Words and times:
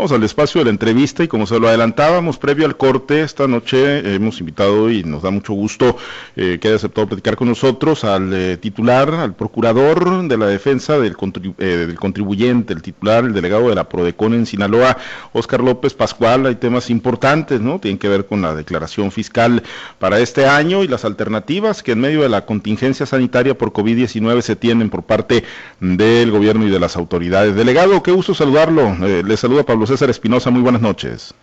Vamos 0.00 0.12
al 0.12 0.24
espacio 0.24 0.62
de 0.62 0.64
la 0.64 0.70
entrevista 0.70 1.22
y 1.22 1.28
como 1.28 1.46
se 1.46 1.60
lo 1.60 1.68
adelantábamos 1.68 2.38
previo 2.38 2.64
al 2.64 2.78
corte, 2.78 3.20
esta 3.20 3.46
noche 3.46 4.14
hemos 4.14 4.40
invitado 4.40 4.90
y 4.90 5.04
nos 5.04 5.20
da 5.20 5.30
mucho 5.30 5.52
gusto 5.52 5.94
eh, 6.36 6.56
que 6.58 6.68
haya 6.68 6.78
aceptado 6.78 7.06
platicar 7.06 7.36
con 7.36 7.48
nosotros 7.48 8.02
al 8.04 8.32
eh, 8.32 8.56
titular, 8.56 9.12
al 9.12 9.34
procurador 9.34 10.26
de 10.26 10.38
la 10.38 10.46
defensa 10.46 10.98
del, 10.98 11.14
eh, 11.58 11.64
del, 11.64 11.98
contribuyente, 11.98 12.72
el 12.72 12.80
titular, 12.80 13.24
el 13.24 13.34
delegado 13.34 13.68
de 13.68 13.74
la 13.74 13.90
Prodecon 13.90 14.32
en 14.32 14.46
Sinaloa, 14.46 14.96
Oscar 15.34 15.62
López 15.62 15.92
Pascual. 15.92 16.46
Hay 16.46 16.54
temas 16.54 16.88
importantes, 16.88 17.60
¿no? 17.60 17.78
Tienen 17.78 17.98
que 17.98 18.08
ver 18.08 18.24
con 18.24 18.40
la 18.40 18.54
declaración 18.54 19.10
fiscal 19.10 19.62
para 19.98 20.18
este 20.20 20.46
año 20.46 20.82
y 20.82 20.88
las 20.88 21.04
alternativas 21.04 21.82
que 21.82 21.92
en 21.92 22.00
medio 22.00 22.22
de 22.22 22.30
la 22.30 22.46
contingencia 22.46 23.04
sanitaria 23.04 23.58
por 23.58 23.74
COVID-19 23.74 24.40
se 24.40 24.56
tienen 24.56 24.88
por 24.88 25.02
parte 25.02 25.44
del 25.78 26.30
gobierno 26.30 26.66
y 26.66 26.70
de 26.70 26.80
las 26.80 26.96
autoridades. 26.96 27.54
Delegado, 27.54 28.02
qué 28.02 28.12
gusto 28.12 28.32
saludarlo. 28.32 28.96
le 28.96 29.36
saluda 29.36 29.64
Pablo 29.64 29.89
César 29.90 30.08
Espinosa, 30.08 30.50
muy 30.50 30.62
buenas 30.62 30.80
noches. 30.80 31.34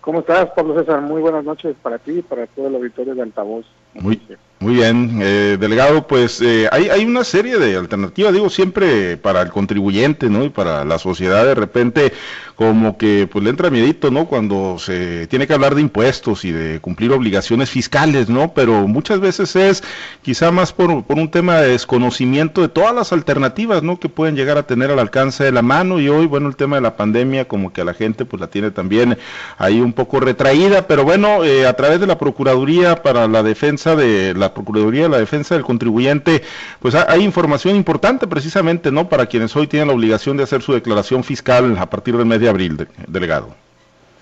¿Cómo 0.00 0.20
estás, 0.20 0.46
Pablo 0.50 0.78
César? 0.78 1.00
Muy 1.00 1.20
buenas 1.20 1.44
noches 1.44 1.74
para 1.82 1.98
ti 1.98 2.18
y 2.18 2.22
para 2.22 2.46
todo 2.46 2.68
el 2.68 2.76
auditorio 2.76 3.16
de 3.16 3.22
Altavoz. 3.22 3.66
Muy, 3.94 4.22
muy 4.60 4.74
bien, 4.74 5.20
eh, 5.22 5.56
delegado, 5.58 6.06
pues 6.06 6.42
eh, 6.42 6.68
hay, 6.70 6.90
hay 6.90 7.06
una 7.06 7.24
serie 7.24 7.56
de 7.56 7.76
alternativas, 7.76 8.34
digo, 8.34 8.50
siempre 8.50 9.16
para 9.16 9.40
el 9.40 9.48
contribuyente, 9.50 10.28
¿no? 10.28 10.44
Y 10.44 10.50
para 10.50 10.84
la 10.84 10.98
sociedad, 10.98 11.46
de 11.46 11.54
repente, 11.54 12.12
como 12.60 12.98
que 12.98 13.26
pues 13.26 13.42
le 13.42 13.48
entra 13.48 13.70
miedito, 13.70 14.10
¿no? 14.10 14.26
Cuando 14.26 14.78
se 14.78 15.26
tiene 15.28 15.46
que 15.46 15.54
hablar 15.54 15.74
de 15.74 15.80
impuestos 15.80 16.44
y 16.44 16.52
de 16.52 16.78
cumplir 16.78 17.10
obligaciones 17.10 17.70
fiscales, 17.70 18.28
¿no? 18.28 18.52
Pero 18.52 18.86
muchas 18.86 19.18
veces 19.18 19.56
es 19.56 19.82
quizá 20.20 20.50
más 20.50 20.74
por, 20.74 21.04
por 21.04 21.18
un 21.18 21.30
tema 21.30 21.56
de 21.62 21.70
desconocimiento 21.70 22.60
de 22.60 22.68
todas 22.68 22.94
las 22.94 23.14
alternativas, 23.14 23.82
¿no? 23.82 23.98
Que 23.98 24.10
pueden 24.10 24.36
llegar 24.36 24.58
a 24.58 24.66
tener 24.66 24.90
al 24.90 24.98
alcance 24.98 25.42
de 25.42 25.52
la 25.52 25.62
mano 25.62 26.00
y 26.00 26.10
hoy, 26.10 26.26
bueno, 26.26 26.50
el 26.50 26.56
tema 26.56 26.76
de 26.76 26.82
la 26.82 26.98
pandemia 26.98 27.48
como 27.48 27.72
que 27.72 27.80
a 27.80 27.84
la 27.86 27.94
gente 27.94 28.26
pues 28.26 28.42
la 28.42 28.48
tiene 28.48 28.70
también 28.70 29.16
ahí 29.56 29.80
un 29.80 29.94
poco 29.94 30.20
retraída, 30.20 30.86
pero 30.86 31.02
bueno, 31.02 31.42
eh, 31.44 31.66
a 31.66 31.72
través 31.72 31.98
de 31.98 32.06
la 32.06 32.18
Procuraduría 32.18 33.02
para 33.02 33.26
la 33.26 33.42
Defensa 33.42 33.96
de 33.96 34.34
la 34.34 34.49
Procuraduría 34.54 35.04
de 35.04 35.08
la 35.08 35.18
Defensa 35.18 35.54
del 35.54 35.64
Contribuyente, 35.64 36.42
pues 36.80 36.94
hay 36.94 37.22
información 37.22 37.76
importante 37.76 38.26
precisamente, 38.26 38.90
¿no? 38.90 39.08
Para 39.08 39.26
quienes 39.26 39.54
hoy 39.56 39.66
tienen 39.66 39.88
la 39.88 39.94
obligación 39.94 40.36
de 40.36 40.44
hacer 40.44 40.62
su 40.62 40.72
declaración 40.72 41.24
fiscal 41.24 41.76
a 41.78 41.88
partir 41.88 42.16
del 42.16 42.26
mes 42.26 42.40
de 42.40 42.48
abril, 42.48 42.88
delegado. 43.06 43.54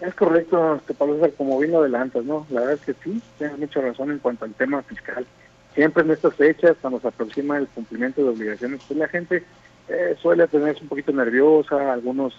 Es 0.01 0.15
correcto, 0.15 0.77
este 0.77 0.95
Pablo, 0.95 1.19
como 1.37 1.59
bien 1.59 1.73
lo 1.73 1.81
adelantas, 1.81 2.25
¿no? 2.25 2.47
La 2.51 2.61
verdad 2.61 2.77
es 2.77 2.83
que 2.83 2.95
sí, 3.03 3.21
tienes 3.37 3.59
mucha 3.59 3.81
razón 3.81 4.13
en 4.13 4.19
cuanto 4.19 4.45
al 4.45 4.55
tema 4.55 4.83
fiscal. 4.83 5.27
Siempre 5.75 6.05
en 6.05 6.13
estas 6.13 6.35
fechas, 6.35 6.77
cuando 6.81 7.01
se 7.01 7.09
aproxima 7.09 7.59
el 7.59 7.67
cumplimiento 7.69 8.23
de 8.23 8.29
obligaciones, 8.29 8.81
pues 8.87 8.99
la 8.99 9.09
gente 9.09 9.45
eh, 9.89 10.17
suele 10.21 10.47
tenerse 10.47 10.83
un 10.83 10.89
poquito 10.89 11.13
nerviosa, 11.13 11.93
algunos 11.93 12.35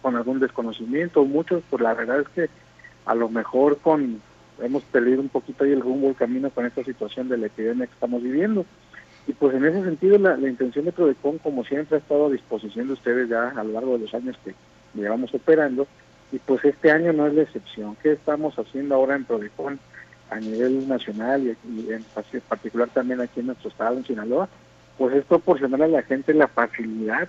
con 0.00 0.16
algún 0.16 0.40
desconocimiento, 0.40 1.24
muchos, 1.24 1.62
pues 1.70 1.82
la 1.82 1.94
verdad 1.94 2.20
es 2.20 2.28
que 2.28 2.48
a 3.06 3.14
lo 3.14 3.28
mejor 3.28 3.78
con 3.78 4.20
hemos 4.62 4.82
perdido 4.84 5.20
un 5.20 5.28
poquito 5.28 5.64
ahí 5.64 5.72
el 5.72 5.80
rumbo, 5.80 6.08
el 6.08 6.16
camino 6.16 6.50
con 6.50 6.66
esta 6.66 6.84
situación 6.84 7.28
de 7.28 7.38
la 7.38 7.46
epidemia 7.46 7.86
que 7.86 7.92
estamos 7.92 8.22
viviendo. 8.22 8.64
Y 9.26 9.32
pues 9.32 9.54
en 9.54 9.64
ese 9.64 9.84
sentido 9.84 10.18
la, 10.18 10.36
intención 10.36 10.84
de 10.84 10.92
Prodecon, 10.92 11.38
como 11.38 11.64
siempre, 11.64 11.96
ha 11.96 12.00
estado 12.00 12.26
a 12.26 12.30
disposición 12.30 12.88
de 12.88 12.94
ustedes 12.94 13.28
ya 13.28 13.50
a 13.50 13.64
lo 13.64 13.72
largo 13.72 13.92
de 13.92 14.04
los 14.04 14.14
años 14.14 14.36
que 14.44 14.54
llevamos 14.94 15.32
operando, 15.34 15.86
y 16.32 16.38
pues 16.38 16.64
este 16.64 16.90
año 16.90 17.12
no 17.12 17.26
es 17.26 17.34
la 17.34 17.42
excepción. 17.42 17.96
¿Qué 18.02 18.12
estamos 18.12 18.58
haciendo 18.58 18.94
ahora 18.94 19.14
en 19.14 19.24
Prodecon 19.24 19.78
a 20.30 20.40
nivel 20.40 20.88
nacional 20.88 21.42
y, 21.46 21.92
en 21.92 22.04
particular 22.48 22.88
también 22.88 23.20
aquí 23.20 23.40
en 23.40 23.46
nuestro 23.46 23.68
estado, 23.68 23.98
en 23.98 24.04
Sinaloa? 24.04 24.48
Pues 24.98 25.14
es 25.14 25.24
proporcionar 25.24 25.82
a 25.82 25.88
la 25.88 26.02
gente 26.02 26.34
la 26.34 26.48
facilidad 26.48 27.28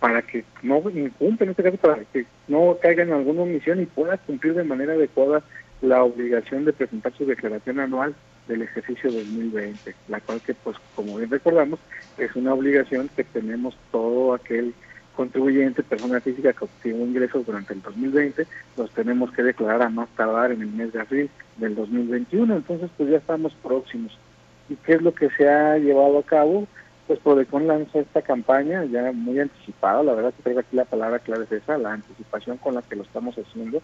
para 0.00 0.22
que 0.22 0.44
no 0.62 0.78
incumplen, 0.90 1.48
en 1.48 1.50
este 1.50 1.62
caso, 1.62 1.76
para 1.76 2.04
que 2.04 2.26
no 2.48 2.76
caigan 2.82 3.08
en 3.08 3.14
alguna 3.14 3.42
omisión 3.42 3.80
y 3.80 3.86
pueda 3.86 4.16
cumplir 4.18 4.54
de 4.54 4.64
manera 4.64 4.94
adecuada 4.94 5.42
la 5.82 6.02
obligación 6.02 6.64
de 6.64 6.72
presentar 6.72 7.12
su 7.16 7.24
declaración 7.24 7.80
anual 7.80 8.14
del 8.48 8.62
ejercicio 8.62 9.10
2020, 9.10 9.94
la 10.08 10.20
cual 10.20 10.40
que 10.40 10.54
pues 10.54 10.76
como 10.94 11.16
bien 11.16 11.30
recordamos 11.30 11.78
es 12.18 12.34
una 12.36 12.52
obligación 12.52 13.08
que 13.16 13.24
tenemos 13.24 13.76
todo 13.90 14.34
aquel 14.34 14.74
contribuyente, 15.16 15.82
persona 15.82 16.20
física 16.20 16.52
que 16.52 16.64
obtuvo 16.64 17.04
ingresos 17.04 17.44
durante 17.44 17.74
el 17.74 17.82
2020, 17.82 18.46
los 18.76 18.90
tenemos 18.92 19.30
que 19.32 19.42
declarar 19.42 19.82
a 19.82 19.88
más 19.90 20.08
tardar 20.10 20.52
en 20.52 20.62
el 20.62 20.68
mes 20.68 20.92
de 20.92 21.00
abril 21.00 21.30
del 21.56 21.74
2021, 21.74 22.56
entonces 22.56 22.90
pues 22.96 23.10
ya 23.10 23.18
estamos 23.18 23.52
próximos. 23.62 24.16
¿Y 24.68 24.76
qué 24.76 24.94
es 24.94 25.02
lo 25.02 25.14
que 25.14 25.28
se 25.30 25.48
ha 25.48 25.76
llevado 25.78 26.18
a 26.18 26.22
cabo? 26.22 26.66
Pues 27.06 27.18
Prodecon 27.18 27.66
lanzó 27.66 28.00
esta 28.00 28.22
campaña 28.22 28.84
ya 28.84 29.12
muy 29.12 29.38
anticipada, 29.40 30.02
la 30.02 30.14
verdad 30.14 30.32
que 30.32 30.42
traigo 30.42 30.60
aquí 30.60 30.76
la 30.76 30.84
palabra 30.84 31.18
clave 31.18 31.44
es 31.44 31.52
esa, 31.52 31.76
la 31.76 31.92
anticipación 31.92 32.56
con 32.56 32.76
la 32.76 32.82
que 32.82 32.96
lo 32.96 33.02
estamos 33.02 33.36
haciendo, 33.36 33.82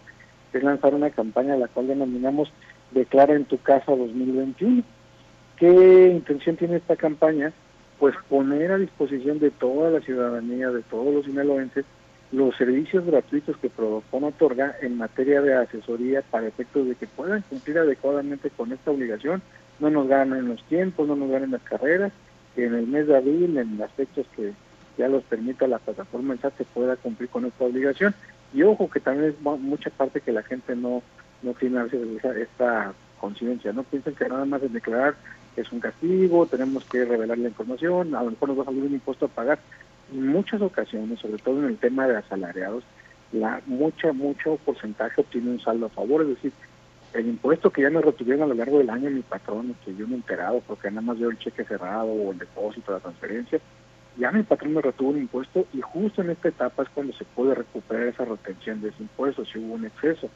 es 0.53 0.63
lanzar 0.63 0.93
una 0.93 1.09
campaña 1.09 1.53
a 1.53 1.57
la 1.57 1.67
cual 1.67 1.87
denominamos 1.87 2.51
Declara 2.91 3.33
en 3.33 3.45
tu 3.45 3.57
casa 3.57 3.95
2021. 3.95 4.83
¿Qué 5.57 6.07
intención 6.07 6.55
tiene 6.55 6.77
esta 6.77 6.95
campaña? 6.95 7.51
Pues 7.99 8.15
poner 8.29 8.71
a 8.71 8.77
disposición 8.77 9.39
de 9.39 9.51
toda 9.51 9.89
la 9.89 9.99
ciudadanía, 10.01 10.69
de 10.69 10.83
todos 10.83 11.13
los 11.13 11.25
sinaloenses, 11.25 11.85
los 12.31 12.55
servicios 12.55 13.05
gratuitos 13.05 13.57
que 13.57 13.69
Prodocon 13.69 14.25
otorga 14.25 14.75
en 14.81 14.97
materia 14.97 15.41
de 15.41 15.55
asesoría 15.55 16.21
para 16.21 16.47
efectos 16.47 16.87
de 16.87 16.95
que 16.95 17.07
puedan 17.07 17.41
cumplir 17.43 17.79
adecuadamente 17.79 18.49
con 18.51 18.71
esta 18.71 18.91
obligación, 18.91 19.41
no 19.79 19.89
nos 19.89 20.07
ganen 20.07 20.47
los 20.47 20.63
tiempos, 20.63 21.07
no 21.07 21.15
nos 21.15 21.29
ganen 21.29 21.51
las 21.51 21.61
carreras, 21.61 22.11
que 22.55 22.65
en 22.65 22.75
el 22.75 22.87
mes 22.87 23.07
de 23.07 23.17
abril, 23.17 23.57
en 23.57 23.77
las 23.77 23.91
fechas 23.93 24.25
que 24.35 24.53
ya 24.97 25.07
los 25.07 25.23
permita 25.23 25.67
la 25.67 25.79
plataforma 25.79 26.35
se 26.37 26.63
pueda 26.65 26.95
cumplir 26.95 27.29
con 27.29 27.45
esta 27.45 27.65
obligación. 27.65 28.13
Y 28.53 28.63
ojo 28.63 28.89
que 28.89 28.99
también 28.99 29.31
es 29.31 29.41
mucha 29.41 29.89
parte 29.89 30.21
que 30.21 30.31
la 30.31 30.43
gente 30.43 30.75
no, 30.75 31.01
no 31.41 31.53
tiene 31.53 31.81
esa, 32.17 32.37
esta 32.37 32.93
conciencia, 33.19 33.73
no 33.73 33.83
piensan 33.83 34.15
que 34.15 34.27
nada 34.27 34.45
más 34.45 34.63
es 34.63 34.73
declarar 34.73 35.15
es 35.55 35.71
un 35.71 35.79
castigo, 35.79 36.45
tenemos 36.45 36.85
que 36.85 37.03
revelar 37.03 37.37
la 37.37 37.47
información, 37.47 38.15
a 38.15 38.23
lo 38.23 38.31
mejor 38.31 38.49
nos 38.49 38.59
va 38.59 38.61
a 38.61 38.65
salir 38.65 38.83
un 38.83 38.93
impuesto 38.93 39.25
a 39.25 39.29
pagar. 39.29 39.59
En 40.13 40.27
muchas 40.27 40.61
ocasiones, 40.61 41.19
sobre 41.19 41.41
todo 41.41 41.59
en 41.59 41.65
el 41.65 41.77
tema 41.77 42.07
de 42.07 42.17
asalariados, 42.17 42.83
la 43.31 43.61
mucha, 43.65 44.13
mucho 44.13 44.57
porcentaje 44.63 45.21
obtiene 45.21 45.49
un 45.49 45.59
saldo 45.59 45.87
a 45.87 45.89
favor, 45.89 46.21
es 46.21 46.29
decir, 46.29 46.53
el 47.13 47.27
impuesto 47.27 47.71
que 47.71 47.81
ya 47.81 47.89
me 47.89 48.01
retuvieron 48.01 48.43
a 48.43 48.47
lo 48.47 48.53
largo 48.53 48.77
del 48.77 48.89
año 48.89 49.09
mi 49.09 49.21
patrón, 49.21 49.75
que 49.83 49.95
yo 49.95 50.07
me 50.07 50.13
he 50.13 50.17
enterado 50.17 50.61
porque 50.67 50.89
nada 50.89 51.01
más 51.01 51.19
veo 51.19 51.29
el 51.29 51.39
cheque 51.39 51.63
cerrado 51.63 52.07
o 52.07 52.31
el 52.31 52.37
depósito, 52.37 52.91
la 52.91 52.99
transferencia, 52.99 53.59
ya 54.17 54.31
mi 54.31 54.43
patrón 54.43 54.73
me 54.73 54.81
retuvo 54.81 55.11
un 55.11 55.17
impuesto 55.17 55.67
y 55.73 55.81
justo 55.81 56.21
en 56.21 56.31
esta 56.31 56.49
etapa 56.49 56.83
es 56.83 56.89
cuando 56.89 57.13
se 57.13 57.25
puede 57.25 57.55
recuperar 57.55 58.07
esa 58.07 58.25
retención 58.25 58.81
de 58.81 58.89
ese 58.89 59.03
impuesto 59.03 59.45
si 59.45 59.59
hubo 59.59 59.75
un 59.75 59.85
exceso. 59.85 60.29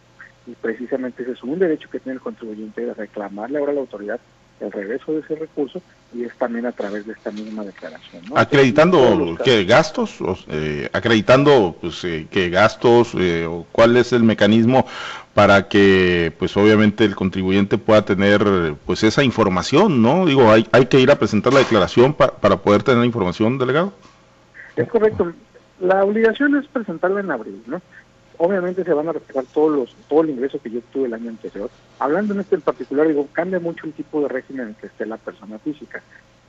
Y 0.47 0.53
precisamente 0.53 1.23
ese 1.23 1.33
es 1.33 1.43
un 1.43 1.59
derecho 1.59 1.89
que 1.89 1.99
tiene 1.99 2.15
el 2.15 2.21
contribuyente 2.21 2.85
de 2.85 2.93
reclamarle 2.93 3.59
ahora 3.59 3.71
a 3.71 3.75
la 3.75 3.81
autoridad 3.81 4.19
el 4.61 4.71
regreso 4.71 5.13
de 5.13 5.19
ese 5.19 5.35
recurso 5.35 5.81
y 6.13 6.23
es 6.23 6.35
también 6.37 6.65
a 6.65 6.71
través 6.71 7.05
de 7.05 7.13
esta 7.13 7.31
misma 7.31 7.63
declaración. 7.63 8.23
Acreditando 8.35 9.37
qué 9.43 9.65
gastos, 9.65 10.19
eh, 10.49 10.89
acreditando 10.93 11.75
pues 11.79 12.03
eh, 12.03 12.27
qué 12.29 12.49
gastos 12.49 13.13
eh, 13.17 13.45
o 13.45 13.65
cuál 13.71 13.97
es 13.97 14.13
el 14.13 14.23
mecanismo 14.23 14.85
para 15.33 15.67
que 15.67 16.33
pues 16.37 16.55
obviamente 16.57 17.05
el 17.05 17.15
contribuyente 17.15 17.77
pueda 17.77 18.03
tener 18.03 18.75
pues 18.85 19.03
esa 19.03 19.23
información, 19.23 20.01
¿no? 20.01 20.25
Digo, 20.25 20.51
hay, 20.51 20.67
hay 20.71 20.85
que 20.85 20.99
ir 20.99 21.09
a 21.11 21.15
presentar 21.15 21.53
la 21.53 21.59
declaración 21.59 22.13
para 22.13 22.57
poder 22.57 22.83
tener 22.83 22.99
la 22.99 23.05
información, 23.05 23.57
delegado. 23.57 23.93
Es 24.75 24.87
correcto. 24.89 25.33
La 25.79 26.03
obligación 26.03 26.55
es 26.57 26.67
presentarla 26.67 27.21
en 27.21 27.31
abril, 27.31 27.63
¿no? 27.65 27.81
Obviamente 28.43 28.83
se 28.83 28.93
van 28.95 29.07
a 29.07 29.13
reflejar 29.13 29.45
todos 29.53 29.71
los, 29.71 29.95
todo 30.09 30.21
el 30.21 30.31
ingreso 30.31 30.59
que 30.59 30.71
yo 30.71 30.81
tuve 30.91 31.05
el 31.05 31.13
año 31.13 31.29
anterior. 31.29 31.69
Hablando 31.99 32.33
en 32.33 32.39
este 32.39 32.55
en 32.55 32.61
particular, 32.61 33.07
digo, 33.07 33.27
cambia 33.31 33.59
mucho 33.59 33.85
el 33.85 33.93
tipo 33.93 34.19
de 34.19 34.29
régimen 34.29 34.69
en 34.69 34.73
que 34.73 34.87
esté 34.87 35.05
la 35.05 35.17
persona 35.17 35.59
física. 35.59 36.01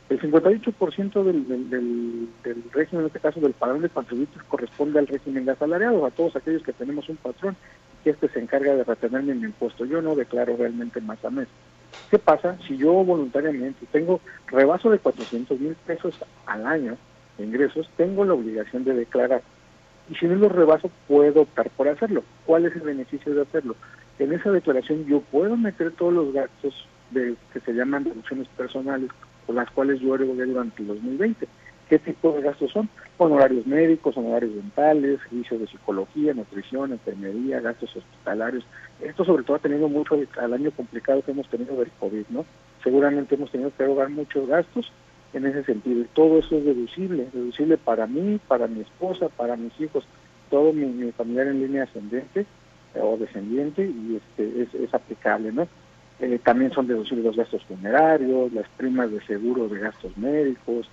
El 0.08 0.19
58% 0.19 1.22
del, 1.22 1.47
del, 1.47 1.69
del, 1.69 2.28
del, 2.42 2.64
régimen, 2.72 3.03
en 3.03 3.06
este 3.08 3.20
caso 3.20 3.41
del 3.41 3.53
padrón 3.53 3.82
de 3.82 3.91
contribuyentes, 3.91 4.42
corresponde 4.44 5.00
al 5.00 5.06
régimen 5.06 5.44
de 5.44 5.53
asalariados, 5.53 6.03
a 6.03 6.14
todos 6.16 6.34
aquellos 6.34 6.62
que 6.62 6.72
tenemos 6.72 7.10
un 7.10 7.16
patrón 7.16 7.56
que 8.03 8.09
este 8.09 8.27
se 8.30 8.41
encarga 8.41 8.74
de 8.74 8.84
retenerme 8.84 9.34
mi 9.34 9.45
impuesto. 9.45 9.84
Yo 9.84 10.00
no 10.00 10.15
declaro 10.15 10.56
realmente 10.56 10.98
más 11.03 11.22
a 11.27 11.28
mes. 11.28 11.48
¿Qué 12.10 12.18
pasa 12.18 12.56
si 12.66 12.78
yo 12.78 12.92
voluntariamente 13.04 13.84
tengo 13.92 14.22
rebaso 14.47 14.88
de 14.88 14.98
400 14.98 15.60
mil 15.60 15.74
pesos 15.86 16.15
al 16.47 16.66
año 16.66 16.97
de 17.36 17.45
ingresos? 17.45 17.91
Tengo 17.98 18.24
la 18.24 18.33
obligación 18.33 18.83
de 18.83 18.95
declarar. 18.95 19.42
Y 20.10 20.15
si 20.15 20.27
no 20.27 20.37
lo 20.37 20.49
rebaso, 20.49 20.91
puedo 21.09 21.43
optar 21.43 21.71
por 21.71 21.89
hacerlo. 21.89 22.22
¿Cuál 22.47 22.66
es 22.66 22.75
el 22.75 22.83
beneficio 22.83 23.34
de 23.34 23.43
hacerlo? 23.43 23.77
En 24.19 24.33
esa 24.33 24.51
declaración 24.51 25.04
yo 25.07 25.21
puedo 25.21 25.57
meter 25.57 25.93
todos 25.93 26.13
los 26.13 26.33
gastos 26.33 26.87
de, 27.10 27.34
que 27.53 27.60
se 27.60 27.72
llaman 27.72 28.04
deducciones 28.04 28.49
personales, 28.49 29.10
por 29.47 29.57
las 29.57 29.71
cuales 29.71 30.01
yo 30.01 30.15
erogué 30.15 30.45
durante 30.45 30.83
el 30.83 30.89
2020. 30.89 31.49
¿Qué 31.89 31.99
tipo 31.99 32.33
de 32.33 32.43
gastos 32.43 32.72
son? 32.72 32.89
Honorarios 33.19 33.66
médicos, 33.66 34.16
honorarios 34.16 34.54
dentales, 34.54 35.21
servicios 35.28 35.60
de 35.60 35.66
psicología, 35.66 36.33
nutrición, 36.33 36.93
enfermería, 36.93 37.60
gastos 37.60 37.95
hospitalarios. 37.97 38.65
Esto 39.01 39.25
sobre 39.25 39.43
todo 39.43 39.57
ha 39.57 39.60
tenido 39.60 39.89
mucho 39.89 40.19
al 40.41 40.53
año 40.55 40.71
complicado 40.71 41.22
que 41.22 41.33
hemos 41.33 41.48
tenido 41.48 41.77
del 41.77 41.91
COVID, 42.01 42.25
¿no? 42.31 42.47
Seguramente 42.83 43.34
hemos 43.34 43.51
tenido 43.51 43.71
que 43.77 43.83
erogar 43.83 44.09
muchos 44.09 44.48
gastos 44.48 44.91
en 45.33 45.47
ese 45.47 45.65
sentido. 45.65 46.03
Y 46.03 46.09
todo 46.13 46.39
eso 46.39 46.57
es 46.57 46.65
deducible, 46.65 47.29
deducible 47.33 47.77
para 47.79 48.07
mí, 48.07 48.39
para 48.49 48.67
mi 48.67 48.81
esposa, 48.81 49.29
para 49.29 49.57
mis 49.57 49.79
hijos. 49.81 50.05
todo 50.51 50.73
mi, 50.73 51.11
familiar 51.13 51.47
en 51.47 51.61
línea 51.61 51.84
ascendente 51.84 52.41
eh, 52.95 53.01
o 53.01 53.17
descendiente 53.17 53.84
y 53.84 54.17
este 54.17 54.63
es, 54.63 54.75
es 54.75 54.93
aplicable, 54.93 55.51
¿no? 55.53 55.67
Eh, 56.21 56.39
también 56.45 56.71
son 56.73 56.87
deducibles 56.87 57.25
los 57.25 57.37
gastos 57.37 57.65
funerarios, 57.65 58.53
las 58.53 58.69
primas 58.77 59.11
de 59.11 59.21
seguro 59.23 59.69
de 59.69 59.81
gastos 59.81 60.17
médicos, 60.17 60.89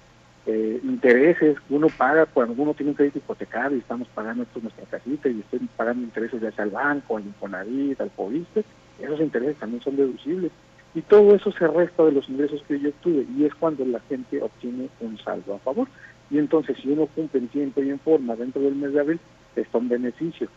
eh, 0.46 0.80
intereses 0.84 1.58
que 1.60 1.74
uno 1.76 1.88
paga 1.90 2.26
cuando 2.26 2.62
uno 2.64 2.74
tiene 2.74 2.92
un 2.92 2.96
crédito 2.96 3.20
hipotecario 3.20 3.78
y 3.78 3.82
estamos 3.82 4.08
pagando 4.16 4.44
esto 4.44 4.60
nuestra 4.62 4.86
casita 4.86 5.30
y 5.30 5.42
estoy 5.42 5.60
pagando 5.78 6.04
intereses 6.04 6.42
ya 6.42 6.52
sea 6.52 6.64
al 6.64 6.72
banco, 6.72 7.18
al 7.18 7.26
Infonavit, 7.26 8.02
al 8.02 8.10
Poviste, 8.10 8.64
esos 9.00 9.20
intereses 9.20 9.58
también 9.58 9.84
son 9.84 9.96
deducibles. 9.96 10.52
Y 10.96 11.02
todo 11.02 11.36
eso 11.36 11.52
se 11.52 11.68
resta 11.68 12.04
de 12.06 12.14
los 12.14 12.28
ingresos 12.30 12.64
que 12.68 12.80
yo 12.80 12.92
tuve 13.02 13.26
y 13.38 13.46
es 13.46 13.54
cuando 13.56 13.86
la 13.86 14.00
gente 14.02 14.42
obtiene 14.42 14.90
un 15.02 15.18
saldo 15.20 15.56
a 15.56 15.60
favor. 15.60 15.88
Y 16.32 16.38
entonces 16.38 16.78
si 16.82 16.90
uno 16.90 17.08
cumple 17.08 17.40
en 17.40 17.48
tiempo 17.48 17.82
y 17.82 17.90
en 17.90 18.00
forma 18.00 18.36
dentro 18.36 18.62
del 18.62 18.76
mes 18.76 18.94
de 18.94 19.00
abril, 19.00 19.20
está 19.56 19.78
un 19.78 19.90
beneficio 19.90 20.48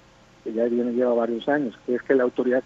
que 0.45 0.53
ya 0.53 0.65
viene 0.65 0.93
lleva 0.93 1.15
varios 1.15 1.49
años, 1.49 1.79
que 1.87 1.95
es 1.95 2.03
que 2.03 2.15
la 2.15 2.25
autoridad 2.25 2.63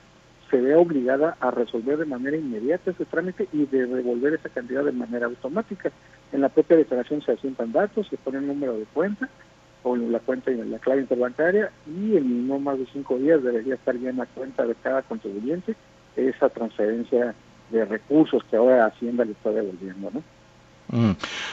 se 0.51 0.61
ve 0.61 0.75
obligada 0.77 1.37
a 1.41 1.51
resolver 1.51 1.99
de 1.99 2.05
manera 2.07 2.37
inmediata 2.37 2.93
ese 2.93 3.05
trámite 3.05 3.49
y 3.53 3.67
de 3.67 3.87
devolver 3.87 4.35
esa 4.35 4.49
cantidad 4.49 4.85
de 4.85 4.93
manera 4.93 5.27
automática. 5.27 5.91
En 6.33 6.41
la 6.41 6.49
propia 6.49 6.77
declaración 6.77 7.21
se 7.23 7.33
asientan 7.33 7.73
datos, 7.73 8.07
se 8.09 8.17
pone 8.17 8.39
el 8.39 8.47
número 8.47 8.75
de 8.75 8.85
cuenta 8.95 9.29
o 9.83 9.97
la 9.97 10.21
cuenta 10.21 10.51
y 10.51 10.57
la 10.57 10.79
clave 10.79 11.03
interbancaria 11.03 11.71
y 11.87 12.17
en 12.17 12.49
no 12.49 12.59
más 12.59 12.79
de 12.79 12.87
cinco 12.93 13.19
días 13.19 13.43
debería 13.43 13.75
estar 13.75 13.97
ya 13.97 14.11
en 14.11 14.17
la 14.17 14.27
cuenta 14.27 14.65
de 14.65 14.75
cada 14.77 15.03
contribuyente 15.03 15.77
esa 16.17 16.49
transferencia 16.49 17.35
de 17.71 17.85
recursos 17.85 18.43
que 18.51 18.57
ahora 18.57 18.87
Hacienda 18.87 19.25
le 19.25 19.33
está 19.33 19.51
devolviendo, 19.51 20.11
¿no? 20.13 20.23
Mm. 20.89 21.13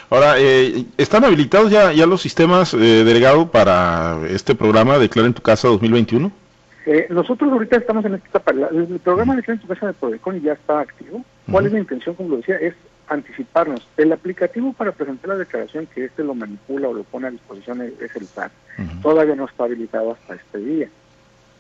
Ahora, 0.10 0.36
eh, 0.38 0.86
¿están 0.98 1.24
habilitados 1.24 1.72
ya, 1.72 1.92
ya 1.92 2.06
los 2.06 2.22
sistemas, 2.22 2.74
eh, 2.74 2.78
delegado, 2.78 3.50
para 3.50 4.20
este 4.30 4.56
programa 4.56 5.00
Declara 5.00 5.28
en 5.28 5.34
tu 5.34 5.42
Casa 5.42 5.68
2021? 5.68 6.32
Eh, 6.86 7.08
nosotros 7.10 7.52
ahorita 7.52 7.78
estamos 7.78 8.06
en 8.06 8.16
esta 8.16 8.28
etapa. 8.28 8.52
El 8.52 9.00
programa 9.00 9.36
de 9.36 9.42
tu 9.42 9.68
Casa 9.68 9.88
de 9.88 9.94
Prodecon 9.94 10.42
ya 10.42 10.54
está 10.54 10.82
activo. 10.82 11.24
¿Cuál 11.50 11.66
es 11.66 11.74
la 11.74 11.80
intención? 11.80 12.16
Como 12.16 12.30
lo 12.30 12.38
decía, 12.38 12.58
es 12.58 12.76
anticiparnos. 13.08 13.88
El 13.98 14.12
aplicativo 14.12 14.74
para 14.74 14.92
presentar 14.92 15.30
la 15.30 15.38
declaración 15.38 15.88
que 15.88 16.06
este 16.06 16.24
lo 16.24 16.36
manipula 16.36 16.90
o 16.90 16.94
lo 16.94 17.04
pone 17.04 17.28
a 17.28 17.32
disposición 17.32 17.82
es, 17.82 18.16
el 18.16 18.28
SAT. 18.28 18.52
Todavía 19.02 19.36
no 19.36 19.46
está 19.46 19.64
habilitado 19.64 20.12
hasta 20.12 20.36
este 20.36 20.58
día. 20.58 20.90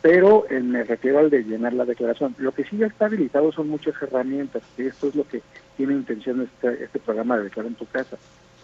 Pero 0.03 0.45
eh, 0.49 0.59
me 0.59 0.83
refiero 0.83 1.19
al 1.19 1.29
de 1.29 1.43
llenar 1.43 1.71
la 1.71 1.85
declaración. 1.85 2.35
Lo 2.37 2.51
que 2.51 2.65
sí 2.65 2.75
ya 2.75 2.87
está 2.87 3.05
habilitado 3.05 3.53
son 3.53 3.69
muchas 3.69 3.95
herramientas, 4.01 4.61
y 4.77 4.83
esto 4.87 5.07
es 5.07 5.15
lo 5.15 5.25
que 5.25 5.41
tiene 5.77 5.93
intención 5.93 6.41
este, 6.41 6.83
este 6.83 6.99
programa 6.99 7.37
de 7.37 7.45
Declarar 7.45 7.71
en 7.71 7.77
tu 7.77 7.85
Casa. 7.85 8.17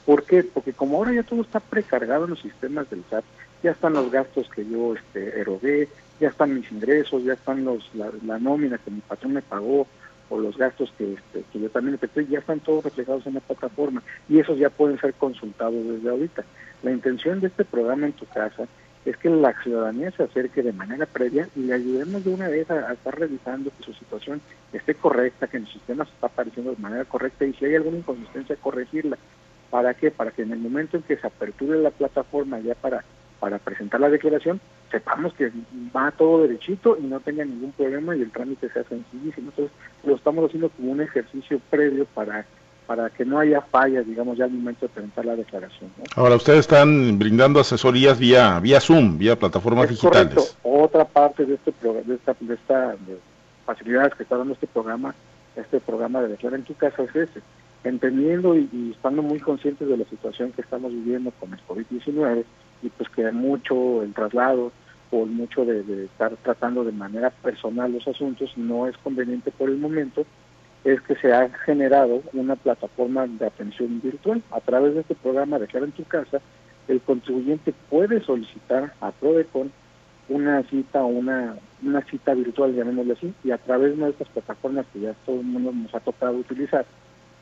¿Por 0.06 0.26
qué? 0.26 0.44
Porque 0.44 0.74
como 0.74 0.98
ahora 0.98 1.14
ya 1.14 1.24
todo 1.24 1.42
está 1.42 1.62
precargado 1.62 2.26
en 2.26 2.32
los 2.32 2.42
sistemas 2.42 2.90
del 2.90 3.06
SAT, 3.10 3.24
ya 3.64 3.72
están 3.72 3.94
los 3.94 4.12
gastos 4.12 4.50
que 4.50 4.70
yo 4.70 4.96
este, 4.96 5.40
erogué, 5.40 5.88
ya 6.20 6.28
están 6.28 6.56
mis 6.56 6.70
ingresos, 6.74 7.24
ya 7.24 7.34
están 7.34 7.64
los 7.64 7.90
la, 7.96 8.38
nómina 8.38 8.78
que 8.78 8.92
mi 8.92 9.00
patrón 9.00 9.34
me 9.34 9.42
pagó 9.42 9.88
o 10.30 10.40
los 10.40 10.58
gastos 10.58 10.94
que, 10.98 11.14
este, 11.14 11.46
que 11.54 11.60
yo 11.62 11.70
también 11.70 11.96
efectué, 11.96 12.28
ya 12.28 12.40
están 12.40 12.60
todos 12.60 12.84
reflejados 12.84 13.26
en 13.28 13.36
la 13.36 13.40
plataforma 13.40 14.04
y 14.28 14.40
esos 14.40 14.58
ya 14.58 14.70
pueden 14.70 15.00
ser 15.00 15.14
consultados 15.14 15.88
desde 15.88 16.10
ahorita. 16.10 16.44
La 16.84 16.92
intención 16.92 17.40
de 17.40 17.48
este 17.48 17.64
programa 17.64 18.08
en 18.08 18.14
tu 18.14 18.26
casa 18.26 18.68
es 19.10 19.18
que 19.18 19.30
la 19.30 19.54
ciudadanía 19.64 20.12
se 20.12 20.24
acerque 20.24 20.62
de 20.62 20.72
manera 20.72 21.06
previa 21.06 21.50
y 21.56 21.62
le 21.62 21.74
ayudemos 21.74 22.24
de 22.24 22.34
una 22.34 22.48
vez 22.48 22.70
a, 22.70 22.94
estar 22.94 23.18
revisando 23.18 23.72
que 23.76 23.84
su 23.84 23.94
situación 23.94 24.40
esté 24.72 24.94
correcta, 24.94 25.48
que 25.48 25.58
el 25.58 25.68
sistema 25.68 26.06
se 26.06 26.12
está 26.12 26.28
apareciendo 26.28 26.72
de 26.72 26.82
manera 26.82 27.06
correcta 27.06 27.46
y 27.46 27.54
si 27.54 27.66
hay 27.66 27.76
alguna 27.76 27.98
inconsistencia 27.98 28.56
corregirla. 28.58 29.18
¿Para 29.72 29.94
qué? 29.94 30.12
Para 30.12 30.32
que 30.32 30.44
en 30.44 30.52
el 30.52 30.60
momento 30.60 30.98
en 30.98 31.04
que 31.04 31.18
se 31.18 31.28
aperture 31.28 31.80
la 31.80 31.92
plataforma 31.92 32.60
ya 32.60 32.76
para 32.76 33.04
para 33.40 33.58
presentar 33.58 34.02
la 34.02 34.10
declaración, 34.10 34.60
sepamos 34.92 35.34
que 35.34 35.52
va 35.96 36.12
todo 36.12 36.42
derechito 36.44 36.98
y 37.00 37.04
no 37.04 37.20
tenga 37.20 37.46
ningún 37.46 37.72
problema 37.72 38.16
y 38.16 38.22
el 38.22 38.32
trámite 38.32 38.70
sea 38.70 38.84
sencillísimo. 38.84 39.50
Entonces, 39.50 39.72
lo 40.04 40.16
estamos 40.16 40.46
haciendo 40.46 40.70
como 40.70 40.92
un 40.92 41.02
ejercicio 41.02 41.62
previo 41.70 42.06
para 42.14 42.46
para 42.90 43.08
que 43.12 43.24
no 43.24 43.38
haya 43.38 43.62
fallas, 43.62 44.04
digamos, 44.08 44.36
ya 44.36 44.46
al 44.46 44.52
momento 44.52 44.88
de 44.88 44.90
presentar 44.90 45.24
la 45.24 45.36
declaración. 45.36 45.92
Ahora, 46.16 46.36
ustedes 46.36 46.62
están 46.62 47.20
brindando 47.20 47.60
asesorías 47.60 48.18
vía 48.18 48.60
vía 48.60 48.82
Zoom, 48.82 49.20
vía 49.20 49.38
plataformas 49.38 49.88
digitales. 49.88 50.34
Correcto. 50.34 50.58
Otra 50.64 51.06
parte 51.06 51.46
de 51.46 51.54
este 51.54 51.72
de 51.72 52.16
esta, 52.16 52.36
de 52.40 52.54
esta 52.56 52.96
facilidades 53.64 54.16
que 54.16 54.24
está 54.24 54.38
dando 54.38 54.56
este 54.56 54.66
programa, 54.66 55.14
este 55.56 55.80
programa 55.80 56.20
de 56.22 56.30
Declara 56.30 56.56
en 56.56 56.64
tu 56.64 56.74
casa 56.74 57.04
es 57.04 57.16
ese. 57.16 57.42
Entendiendo 57.84 58.56
y, 58.56 58.68
y 58.74 58.92
estando 58.96 59.22
muy 59.22 59.40
conscientes 59.40 59.88
de 59.88 59.96
la 59.96 60.06
situación 60.06 60.52
que 60.54 60.64
estamos 60.64 60.92
viviendo 60.92 61.32
con 61.40 61.54
el 61.54 61.60
COVID-19, 61.68 62.44
y 62.82 62.90
pues 62.90 63.08
que 63.10 63.32
mucho 63.32 64.02
el 64.02 64.16
traslado 64.16 64.72
o 65.12 65.26
mucho 65.28 65.64
de, 65.64 66.06
estar 66.06 66.36
tratando 66.38 66.84
de 66.84 66.92
manera 66.92 67.30
personal 67.30 67.92
los 67.92 68.08
asuntos 68.08 68.52
no 68.58 68.88
es 68.88 68.98
conveniente 68.98 69.52
por 69.52 69.70
el 69.70 69.78
momento, 69.78 70.26
es 70.84 71.02
que 71.02 71.16
se 71.16 71.34
ha 71.34 71.50
generado 71.66 72.22
una 72.34 72.56
plataforma 72.56 73.28
de 73.28 73.46
atención 73.46 74.02
virtual. 74.02 74.42
A 74.52 74.62
través 74.62 74.94
de 74.96 75.02
este 75.02 75.16
programa 75.16 75.58
de 75.58 75.66
Declara 75.66 75.86
en 75.86 75.92
tu 75.92 76.04
casa, 76.06 76.40
el 76.88 77.02
contribuyente 77.02 77.74
puede 77.90 78.22
solicitar 78.22 78.94
a 79.02 79.12
Prodecon 79.12 79.72
una 80.30 80.64
cita 80.64 81.04
o 81.04 81.08
una, 81.08 81.56
una 81.84 82.02
cita 82.06 82.34
virtual, 82.34 82.76
llamémosle 82.76 83.14
así, 83.14 83.34
y 83.44 83.52
a 83.52 83.58
través 83.58 83.98
de 83.98 84.10
estas 84.10 84.30
plataformas 84.30 84.86
que 84.94 85.02
ya 85.02 85.14
todo 85.26 85.40
el 85.40 85.46
mundo 85.46 85.72
nos 85.72 85.94
ha 85.94 86.00
tocado 86.00 86.38
utilizar, 86.38 86.86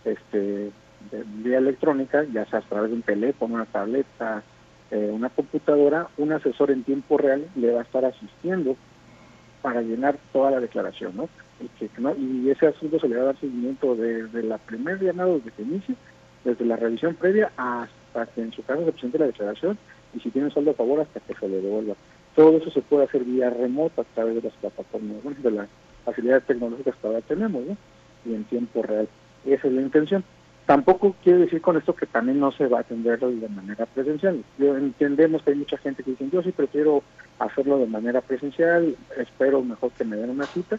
este, 0.06 0.72
de 1.12 1.24
vía 1.44 1.58
electrónica, 1.58 2.24
ya 2.32 2.46
sea 2.46 2.60
a 2.60 2.64
través 2.64 2.90
de 2.90 2.96
un 2.96 3.02
teléfono, 3.02 3.56
una 3.56 3.66
tableta, 3.66 4.42
eh, 4.90 5.12
una 5.14 5.30
computadora, 5.30 6.08
un 6.18 6.32
asesor 6.32 6.72
en 6.72 6.84
tiempo 6.84 7.18
real 7.18 7.46
le 7.56 7.72
va 7.72 7.82
a 7.82 7.84
estar 7.84 8.06
asistiendo 8.06 8.76
para 9.62 9.82
llenar 9.82 10.18
toda 10.32 10.52
la 10.52 10.60
declaración, 10.62 11.16
¿no? 11.18 11.30
Y, 11.60 11.68
que, 11.80 11.90
y 12.20 12.50
ese 12.50 12.68
asunto 12.68 13.00
se 13.00 13.08
le 13.08 13.16
va 13.16 13.24
a 13.24 13.26
dar 13.28 13.40
seguimiento 13.40 13.96
desde 13.96 14.44
la 14.44 14.58
primer 14.58 15.02
llamada, 15.02 15.34
desde 15.34 15.52
que 15.52 15.64
inicie, 15.64 15.96
desde 16.44 16.66
la 16.66 16.76
revisión 16.76 17.16
previa 17.16 17.52
hasta 17.58 18.26
que 18.28 18.42
en 18.42 18.52
su 18.52 18.64
caso 18.64 18.86
se 18.86 18.92
presente 18.92 19.18
la 19.18 19.26
declaración 19.26 19.78
y 20.14 20.20
si 20.20 20.30
tiene 20.30 20.52
saldo 20.52 20.72
a 20.72 20.76
favor 20.76 21.02
hasta 21.02 21.20
que 21.20 21.34
se 21.34 21.48
le 21.48 21.62
devuelva. 21.62 21.96
Todo 22.36 22.58
eso 22.58 22.70
se 22.70 22.82
puede 22.82 23.06
hacer 23.06 23.24
vía 23.24 23.50
remota 23.50 24.04
a 24.04 24.06
través 24.06 24.36
de 24.36 24.42
las 24.44 24.54
plataformas, 24.54 25.18
de 25.42 25.52
las 25.52 25.68
facilidades 26.06 26.46
tecnológicas 26.46 26.96
que 26.96 27.08
ahora 27.08 27.22
tenemos, 27.22 27.66
¿no? 27.66 27.78
Y 28.26 28.36
en 28.36 28.44
tiempo 28.46 28.84
real. 28.84 29.08
Esa 29.46 29.68
es 29.68 29.74
la 29.74 29.82
intención. 29.82 30.24
Tampoco 30.68 31.16
quiere 31.24 31.40
decir 31.40 31.62
con 31.62 31.78
esto 31.78 31.96
que 31.96 32.06
también 32.06 32.40
no 32.40 32.52
se 32.52 32.68
va 32.68 32.80
a 32.80 32.82
atender 32.82 33.20
de 33.20 33.50
manera 33.50 33.86
presencial. 33.86 34.44
Yo 34.58 34.76
entendemos 34.76 35.42
que 35.42 35.52
hay 35.52 35.58
mucha 35.58 35.78
gente 35.78 36.04
que 36.04 36.12
dice, 36.12 36.30
yo 36.30 36.44
sí 36.44 36.52
prefiero 36.52 37.04
hacerlo 37.40 37.80
de 37.80 37.88
manera 37.88 38.20
presencial, 38.20 38.96
espero 39.18 39.64
mejor 39.64 39.92
que 39.92 40.04
me 40.04 40.18
den 40.18 40.30
una 40.30 40.46
cita. 40.46 40.78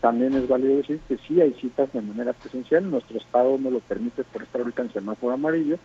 También 0.00 0.34
es 0.34 0.48
válido 0.48 0.76
decir 0.76 1.00
que 1.08 1.18
sí 1.18 1.40
hay 1.40 1.52
citas 1.54 1.92
de 1.92 2.00
manera 2.00 2.32
presencial, 2.32 2.90
nuestro 2.90 3.18
estado 3.18 3.58
no 3.58 3.70
lo 3.70 3.80
permite 3.80 4.24
por 4.24 4.42
estar 4.42 4.62
ahorita 4.62 4.82
en 4.82 4.92
semáforo 4.92 5.34
amarillo, 5.34 5.78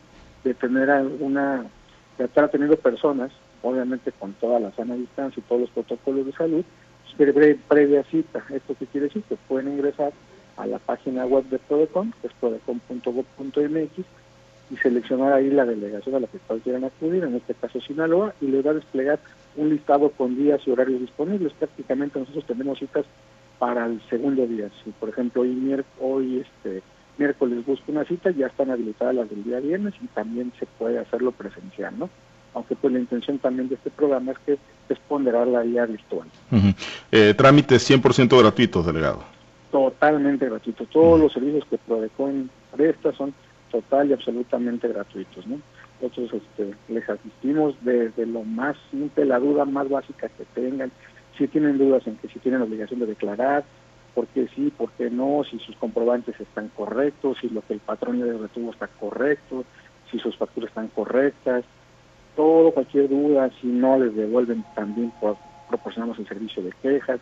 de 0.43 0.53
tener 0.53 0.89
una, 1.19 1.65
de 2.17 2.25
estar 2.25 2.49
teniendo 2.49 2.77
personas, 2.77 3.31
obviamente 3.61 4.11
con 4.13 4.33
toda 4.33 4.59
la 4.59 4.71
sana 4.71 4.95
distancia 4.95 5.41
y 5.41 5.49
todos 5.49 5.61
los 5.61 5.69
protocolos 5.71 6.25
de 6.25 6.31
salud, 6.31 6.63
pues, 7.17 7.57
previa 7.67 8.03
cita. 8.03 8.43
¿Esto 8.53 8.75
qué 8.77 8.85
quiere 8.87 9.07
decir? 9.07 9.23
Que 9.23 9.35
pueden 9.47 9.73
ingresar 9.73 10.13
a 10.57 10.65
la 10.65 10.79
página 10.79 11.25
web 11.25 11.43
de 11.45 11.59
Prodecon, 11.59 12.13
que 12.21 12.27
es 12.27 12.33
prodecon.gov.mx, 12.39 14.05
y 14.71 14.77
seleccionar 14.77 15.33
ahí 15.33 15.49
la 15.49 15.65
delegación 15.65 16.15
a 16.15 16.19
la 16.21 16.27
que 16.27 16.39
quieran 16.63 16.85
acudir, 16.85 17.23
en 17.23 17.35
este 17.35 17.53
caso 17.53 17.79
Sinaloa, 17.81 18.33
y 18.41 18.47
le 18.47 18.61
va 18.61 18.71
a 18.71 18.75
desplegar 18.75 19.19
un 19.57 19.69
listado 19.69 20.09
con 20.09 20.35
días 20.35 20.61
y 20.65 20.71
horarios 20.71 21.01
disponibles. 21.01 21.53
Prácticamente 21.53 22.19
nosotros 22.19 22.45
tenemos 22.45 22.79
citas 22.79 23.05
para 23.59 23.85
el 23.85 24.01
segundo 24.09 24.45
día. 24.47 24.69
Si, 24.83 24.91
por 24.91 25.09
ejemplo, 25.09 25.41
hoy, 25.41 25.83
hoy 25.99 26.39
este, 26.39 26.81
miércoles 27.17 27.65
busco 27.65 27.91
una 27.91 28.05
cita, 28.05 28.31
ya 28.31 28.47
están 28.47 28.71
habilitadas 28.71 29.15
las 29.15 29.29
del 29.29 29.43
día 29.43 29.59
viernes 29.59 29.93
y 30.01 30.07
también 30.07 30.51
se 30.59 30.65
puede 30.65 30.99
hacerlo 30.99 31.31
presencial, 31.31 31.97
¿no? 31.97 32.09
Aunque 32.53 32.75
pues 32.75 32.93
la 32.93 32.99
intención 32.99 33.37
también 33.39 33.67
de 33.67 33.75
este 33.75 33.89
programa 33.89 34.31
es 34.31 34.37
que 34.45 34.57
es 34.87 34.99
ponderar 35.07 35.47
la 35.47 35.61
vía 35.61 35.85
virtual. 35.85 36.27
eh, 37.11 37.33
trámites 37.35 37.89
100% 37.89 38.39
gratuitos, 38.39 38.85
delegado 38.85 39.35
totalmente 39.75 40.45
gratuito. 40.45 40.85
Todos 40.85 41.19
los 41.19 41.33
servicios 41.33 41.65
que 41.69 41.77
Prodecon 41.77 42.49
presta 42.73 43.11
son 43.11 43.33
total 43.69 44.09
y 44.09 44.13
absolutamente 44.13 44.87
gratuitos, 44.87 45.45
¿no? 45.45 45.59
Nosotros 46.01 46.41
este, 46.41 46.73
les 46.87 47.09
asistimos 47.09 47.75
desde 47.81 48.25
lo 48.25 48.43
más 48.43 48.77
simple, 48.89 49.25
la 49.25 49.37
duda 49.37 49.65
más 49.65 49.89
básica 49.89 50.29
que 50.29 50.45
tengan, 50.53 50.93
si 51.37 51.47
tienen 51.47 51.77
dudas 51.77 52.05
en 52.07 52.17
que 52.17 52.27
si 52.27 52.39
tienen 52.39 52.61
obligación 52.61 52.99
de 52.99 53.05
declarar, 53.05 53.63
por 54.13 54.27
qué 54.27 54.47
sí, 54.55 54.71
por 54.75 54.91
qué 54.91 55.09
no, 55.09 55.43
si 55.43 55.59
sus 55.59 55.75
comprobantes 55.75 56.39
están 56.39 56.69
correctos, 56.69 57.37
si 57.41 57.49
lo 57.49 57.61
que 57.61 57.73
el 57.73 57.79
patrón 57.79 58.19
de 58.19 58.37
retuvo 58.37 58.71
está 58.71 58.87
correcto, 58.87 59.65
si 60.09 60.19
sus 60.19 60.37
facturas 60.37 60.69
están 60.69 60.87
correctas, 60.87 61.65
todo, 62.35 62.71
cualquier 62.71 63.09
duda, 63.09 63.49
si 63.61 63.67
no 63.67 63.99
les 63.99 64.15
devuelven 64.15 64.63
también 64.75 65.11
proporcionamos 65.69 66.17
el 66.19 66.27
servicio 66.27 66.63
de 66.63 66.71
quejas, 66.81 67.19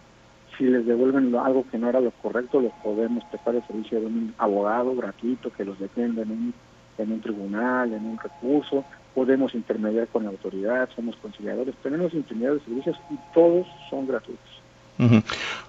si 0.58 0.65
les 0.65 0.86
devuelven 0.86 1.34
algo 1.36 1.65
que 1.70 1.77
no 1.77 1.89
era 1.89 2.00
lo 2.00 2.12
correcto, 2.12 2.62
les 2.62 2.72
podemos 2.84 3.24
prestar 3.25 3.55
el 3.55 3.65
servicio 3.65 4.00
de 4.00 4.05
un 4.05 4.34
abogado 4.38 4.96
gratuito 4.96 5.51
que 5.51 5.65
los 5.65 5.79
defienda 5.79 6.22
en 6.22 6.32
un, 6.32 6.53
en 6.98 7.12
un 7.12 7.22
tribunal, 7.22 7.91
en 7.93 8.05
un 8.05 8.20
recurso. 8.20 8.84
Podemos 9.13 9.53
intermediar 9.53 10.08
con 10.08 10.24
la 10.24 10.29
autoridad, 10.29 10.89
somos 10.96 11.15
conciliadores, 11.17 11.75
tenemos 11.84 12.13
infinidad 12.13 12.53
de 12.53 12.60
servicios 12.62 12.98
y 13.10 13.17
todos 13.34 13.67
son 13.89 14.08
gratuitos. 14.08 14.62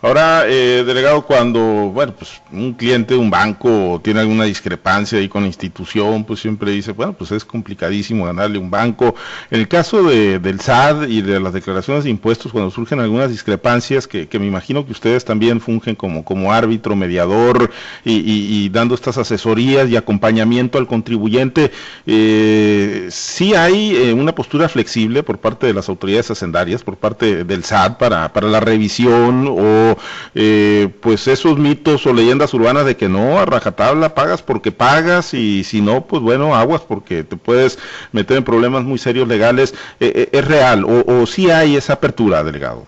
Ahora, 0.05 0.45
eh, 0.47 0.85
delegado, 0.85 1.25
cuando, 1.25 1.61
bueno, 1.63 2.13
pues 2.13 2.43
un 2.53 2.75
cliente 2.75 3.15
de 3.15 3.21
un 3.21 3.31
banco 3.31 3.99
tiene 4.05 4.21
alguna 4.21 4.45
discrepancia 4.45 5.19
ahí 5.19 5.31
con 5.31 5.45
la 5.45 5.47
institución, 5.47 6.25
pues 6.25 6.41
siempre 6.41 6.73
dice, 6.73 6.93
bueno, 6.93 7.15
pues 7.15 7.33
es 7.33 7.43
complicadísimo 7.43 8.27
ganarle 8.27 8.59
un 8.59 8.71
banco. 8.71 9.15
En 9.51 9.61
el 9.61 9.67
caso 9.67 10.03
de, 10.03 10.39
del 10.41 10.61
SAD 10.61 11.09
y 11.09 11.23
de 11.23 11.41
las 11.41 11.55
declaraciones 11.55 12.05
de 12.05 12.11
impuestos, 12.11 12.53
cuando 12.53 12.71
surgen 12.71 13.01
algunas 13.01 13.31
discrepancias, 13.31 14.07
que, 14.07 14.29
me 14.39 14.47
imagino 14.47 14.85
que 14.85 14.93
ustedes 14.93 15.25
también 15.25 15.59
fungen 15.59 15.95
como, 15.95 16.23
como 16.23 16.53
árbitro, 16.53 16.95
mediador 16.95 17.71
y, 18.05 18.69
dando 18.69 18.95
estas 18.95 19.17
asesorías 19.17 19.89
y 19.89 19.97
acompañamiento 19.97 20.77
al 20.77 20.87
contribuyente, 20.87 21.71
eh, 22.07 23.09
sí 23.11 23.55
hay 23.55 23.97
eh, 23.97 24.13
una 24.13 24.35
postura 24.35 24.69
flexible 24.69 25.23
por 25.23 25.39
parte 25.39 25.67
de 25.67 25.73
las 25.73 25.89
autoridades 25.89 26.31
hacendarias, 26.31 26.83
por 26.83 26.99
parte 26.99 27.45
del 27.45 27.65
SAD 27.65 27.97
para, 27.97 28.31
para 28.35 28.49
la 28.49 28.61
revisión 28.61 29.24
o 29.29 29.97
eh, 30.35 30.89
pues 31.01 31.29
esos 31.29 31.59
mitos 31.59 32.07
o 32.07 32.13
leyendas 32.13 32.53
urbanas 32.55 32.87
de 32.87 32.97
que 32.97 33.09
no, 33.09 33.39
a 33.39 33.45
rajatabla 33.45 34.15
pagas 34.15 34.43
porque 34.43 34.73
pagas 34.73 35.35
y 35.35 35.65
si 35.65 35.81
no, 35.81 36.07
pues 36.07 36.23
bueno, 36.23 36.55
aguas 36.55 36.83
porque 36.83 37.25
te 37.25 37.37
puedes 37.37 37.79
meter 38.13 38.37
en 38.37 38.45
problemas 38.45 38.85
muy 38.85 38.99
serios 38.99 39.29
legales, 39.29 39.75
eh, 40.01 40.13
eh, 40.15 40.29
¿es 40.33 40.47
real 40.47 40.85
o, 40.85 41.05
o 41.07 41.27
sí 41.27 41.51
hay 41.51 41.77
esa 41.77 41.95
apertura, 41.95 42.45
delegado? 42.45 42.87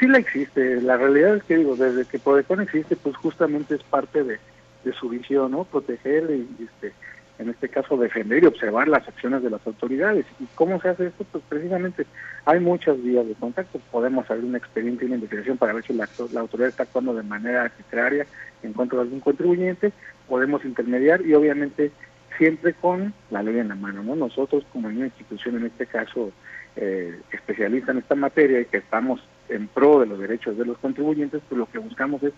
Sí 0.00 0.06
la 0.06 0.18
existe, 0.18 0.80
la 0.80 0.96
realidad 0.96 1.36
es 1.36 1.44
que 1.44 1.56
digo, 1.56 1.76
desde 1.76 2.04
que 2.04 2.18
Prodecon 2.18 2.60
existe, 2.60 2.96
pues 2.96 3.16
justamente 3.16 3.76
es 3.76 3.82
parte 3.84 4.24
de, 4.24 4.38
de 4.84 4.92
su 4.92 5.08
visión, 5.08 5.52
¿no? 5.52 5.64
Proteger 5.64 6.30
y 6.30 6.64
este, 6.64 6.92
en 7.38 7.48
este 7.48 7.68
caso 7.68 7.96
defender 7.96 8.42
y 8.42 8.46
observar 8.46 8.88
las 8.88 9.06
acciones 9.08 9.42
de 9.42 9.50
las 9.50 9.66
autoridades. 9.66 10.24
¿Y 10.38 10.46
cómo 10.54 10.80
se 10.80 10.88
hace 10.88 11.06
esto? 11.06 11.24
Pues 11.30 11.42
precisamente 11.48 12.06
hay 12.44 12.60
muchas 12.60 13.02
vías 13.02 13.26
de 13.26 13.34
contacto. 13.34 13.80
Podemos 13.90 14.30
abrir 14.30 14.44
un 14.44 14.56
expediente 14.56 15.04
y 15.04 15.06
una 15.06 15.16
investigación 15.16 15.58
para 15.58 15.72
ver 15.72 15.84
si 15.84 15.92
la, 15.92 16.08
autoridad 16.36 16.68
está 16.68 16.84
actuando 16.84 17.14
de 17.14 17.22
manera 17.22 17.62
arbitraria 17.62 18.26
en 18.62 18.72
contra 18.72 18.98
de 18.98 19.04
algún 19.04 19.20
contribuyente. 19.20 19.92
Podemos 20.28 20.64
intermediar 20.64 21.22
y 21.22 21.34
obviamente 21.34 21.90
siempre 22.38 22.74
con 22.74 23.12
la 23.30 23.42
ley 23.42 23.58
en 23.58 23.68
la 23.68 23.74
mano. 23.74 24.02
¿no? 24.02 24.14
Nosotros 24.14 24.64
como 24.72 24.88
una 24.88 25.06
institución, 25.06 25.56
en 25.56 25.66
este 25.66 25.86
caso 25.86 26.32
eh, 26.76 27.20
especialista 27.32 27.92
en 27.92 27.98
esta 27.98 28.14
materia 28.14 28.60
y 28.60 28.66
que 28.66 28.78
estamos 28.78 29.20
en 29.48 29.68
pro 29.68 30.00
de 30.00 30.06
los 30.06 30.18
derechos 30.18 30.56
de 30.56 30.64
los 30.64 30.78
contribuyentes, 30.78 31.42
pues 31.48 31.58
lo 31.58 31.66
que 31.66 31.78
buscamos 31.78 32.22
es 32.22 32.32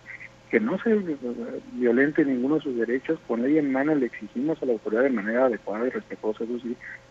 que 0.49 0.59
no 0.59 0.79
se 0.79 0.95
violente 1.73 2.23
ninguno 2.23 2.55
de 2.55 2.61
sus 2.61 2.77
derechos, 2.77 3.19
con 3.27 3.41
ley 3.41 3.57
en 3.57 3.71
mano 3.71 3.93
le 3.95 4.05
exigimos 4.05 4.61
a 4.61 4.65
la 4.65 4.73
autoridad 4.73 5.03
de 5.03 5.09
manera 5.09 5.45
adecuada 5.45 5.87
y 5.87 5.89
respetuosa, 5.89 6.45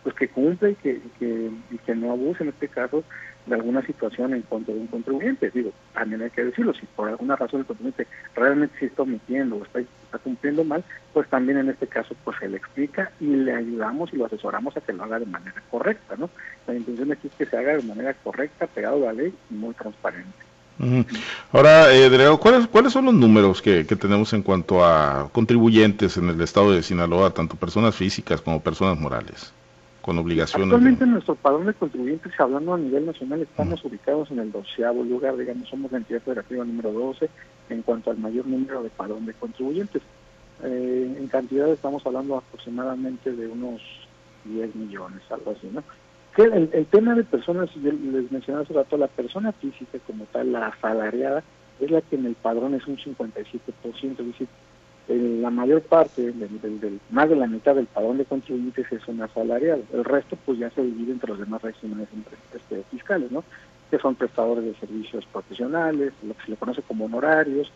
pues 0.03 0.15
que 0.15 0.27
cumpla 0.27 0.69
y 0.69 0.75
que, 0.75 0.99
que 1.19 1.95
no 1.95 2.11
abuse 2.11 2.43
en 2.43 2.49
este 2.49 2.67
caso 2.67 3.03
de 3.45 3.55
alguna 3.55 3.81
situación 3.85 4.33
en 4.33 4.41
contra 4.41 4.73
de 4.73 4.81
un 4.81 4.87
contribuyente. 4.87 5.49
Digo, 5.51 5.71
también 5.93 6.21
hay 6.21 6.29
que 6.29 6.43
decirlo, 6.43 6.73
si 6.73 6.85
por 6.87 7.09
alguna 7.09 7.35
razón 7.35 7.61
el 7.61 7.65
contribuyente 7.65 8.07
realmente 8.35 8.77
se 8.79 8.85
está 8.87 9.03
omitiendo 9.03 9.57
o 9.57 9.63
está, 9.63 9.79
está 9.79 10.17
cumpliendo 10.17 10.63
mal, 10.63 10.83
pues 11.13 11.29
también 11.29 11.59
en 11.59 11.69
este 11.69 11.87
caso 11.87 12.15
pues 12.23 12.37
se 12.39 12.49
le 12.49 12.57
explica 12.57 13.11
y 13.19 13.27
le 13.27 13.53
ayudamos 13.53 14.11
y 14.13 14.17
lo 14.17 14.25
asesoramos 14.25 14.75
a 14.75 14.81
que 14.81 14.93
lo 14.93 15.03
haga 15.03 15.19
de 15.19 15.25
manera 15.25 15.61
correcta, 15.69 16.15
¿no? 16.17 16.29
La 16.67 16.75
intención 16.75 17.11
aquí 17.11 17.27
es 17.27 17.33
que 17.33 17.45
se 17.45 17.57
haga 17.57 17.77
de 17.77 17.83
manera 17.83 18.13
correcta, 18.15 18.67
pegado 18.67 18.97
a 19.07 19.13
la 19.13 19.21
ley 19.21 19.33
y 19.49 19.53
muy 19.53 19.73
transparente. 19.75 20.46
Ahora, 21.51 21.93
eh, 21.93 22.37
¿cuáles, 22.39 22.67
¿cuáles 22.67 22.93
son 22.93 23.05
los 23.05 23.13
números 23.13 23.61
que, 23.61 23.83
tenemos 23.83 24.33
en 24.33 24.43
cuanto 24.43 24.85
a 24.85 25.29
contribuyentes 25.31 26.17
en 26.17 26.29
el 26.29 26.39
estado 26.41 26.71
de 26.71 26.83
Sinaloa, 26.83 27.31
tanto 27.31 27.55
personas 27.55 27.95
físicas 27.95 28.41
como 28.41 28.61
personas 28.61 28.99
morales, 28.99 29.53
con 30.01 30.17
obligaciones? 30.19 30.67
Actualmente 30.67 31.03
en 31.03 31.11
nuestro 31.11 31.35
padrón 31.35 31.65
de 31.65 31.73
contribuyentes, 31.73 32.31
hablando 32.39 32.75
a 32.75 32.77
nivel 32.77 33.07
nacional, 33.07 33.41
estamos 33.41 33.83
ubicados 33.83 34.29
en 34.29 34.39
el 34.39 34.51
doceavo 34.51 35.03
lugar, 35.03 35.35
digamos, 35.35 35.67
somos 35.67 35.91
la 35.91 35.97
entidad 35.97 36.21
federativa 36.21 36.63
número 36.63 36.91
12 36.91 37.29
en 37.69 37.81
cuanto 37.81 38.11
al 38.11 38.17
mayor 38.17 38.45
número 38.45 38.83
de 38.83 38.89
padrón 38.89 39.25
de 39.25 39.33
contribuyentes. 39.33 40.01
Eh, 40.63 41.15
en 41.17 41.27
cantidad 41.27 41.69
estamos 41.69 42.05
hablando 42.05 42.37
aproximadamente 42.37 43.31
de 43.31 43.47
unos 43.47 43.81
10 44.45 44.75
millones, 44.75 45.21
algo 45.29 45.51
así, 45.51 45.69
¿no? 45.71 45.83
El, 46.37 46.85
tema 46.91 47.15
de 47.15 47.23
personas, 47.23 47.75
les 47.77 48.31
mencionaba 48.31 48.63
hace 48.63 48.73
rato, 48.73 48.95
la 48.95 49.07
persona 49.07 49.51
física 49.53 49.97
como 50.05 50.25
tal, 50.25 50.51
la 50.51 50.67
asalariada, 50.67 51.43
es 51.79 51.89
la 51.89 52.01
que 52.01 52.15
en 52.15 52.27
el 52.27 52.35
padrón 52.35 52.75
es 52.75 52.85
un 52.85 52.97
57%, 52.97 53.25
es 53.83 54.17
decir, 54.17 54.47
la 55.07 55.49
mayor 55.49 55.81
parte, 55.81 56.31
del, 56.31 56.99
más 57.09 57.29
de 57.29 57.35
la 57.35 57.47
mitad 57.47 57.73
del 57.73 57.87
padrón 57.87 58.19
de 58.19 58.25
contribuyentes 58.25 58.91
es 58.91 59.07
un 59.07 59.21
asalariado. 59.21 59.81
El 59.91 60.03
resto 60.03 60.37
pues 60.45 60.59
ya 60.59 60.69
se 60.71 60.83
divide 60.83 61.13
entre 61.13 61.29
los 61.29 61.39
demás 61.39 61.61
regímenes 61.63 62.07
este, 62.53 62.83
fiscales, 62.91 63.31
¿no? 63.31 63.43
Que 63.89 63.97
son 63.97 64.13
prestadores 64.13 64.65
de 64.65 64.75
servicios 64.75 65.25
profesionales, 65.31 66.13
lo 66.21 66.35
que 66.35 66.43
se 66.43 66.51
le 66.51 66.57
conoce 66.57 66.83
como 66.83 67.05
honorarios, 67.05 67.71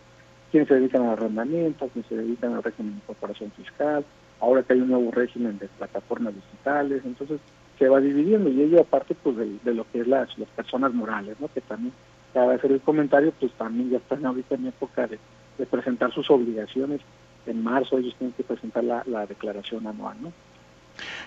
quienes 0.52 0.68
se 0.68 0.76
dedican 0.76 1.04
al 1.04 1.14
arrendamiento, 1.14 1.88
quienes 1.88 2.10
se 2.10 2.18
dedican 2.18 2.54
al 2.54 2.64
régimen 2.64 2.94
de 2.94 2.98
incorporación 2.98 3.52
fiscal, 3.52 4.06
ahora 4.40 4.62
que 4.62 4.74
hay 4.74 4.82
un 4.82 4.90
nuevo 4.90 5.10
régimen 5.10 5.58
de 5.58 5.68
plataformas 5.68 6.36
digitales, 6.36 7.02
entonces 7.06 7.40
se 7.82 7.90
va 7.90 8.00
dividiendo 8.00 8.48
y 8.48 8.62
ello 8.62 8.82
aparte 8.82 9.16
pues 9.16 9.36
de, 9.38 9.74
lo 9.74 9.90
que 9.92 10.02
es 10.02 10.08
las, 10.08 10.38
las 10.38 10.50
personas 10.50 10.94
morales, 10.94 11.36
¿no? 11.40 11.48
Que 11.52 11.62
también, 11.62 11.92
cada 12.32 12.54
hacer 12.54 12.72
el 12.72 12.82
comentario, 12.82 13.34
pues 13.40 13.52
también 13.54 13.90
ya 13.90 13.98
están 13.98 14.24
ahorita 14.24 14.54
en 14.54 14.68
época 14.68 15.08
de, 15.08 15.18
presentar 15.66 16.14
sus 16.14 16.30
obligaciones. 16.30 17.02
En 17.48 17.64
marzo 17.64 17.98
ellos 17.98 18.16
tienen 18.20 18.36
que 18.36 18.44
presentar 18.44 18.84
la, 18.84 19.02
la 19.08 19.26
declaración 19.26 19.88
anual, 19.88 20.16
¿no? 20.22 20.32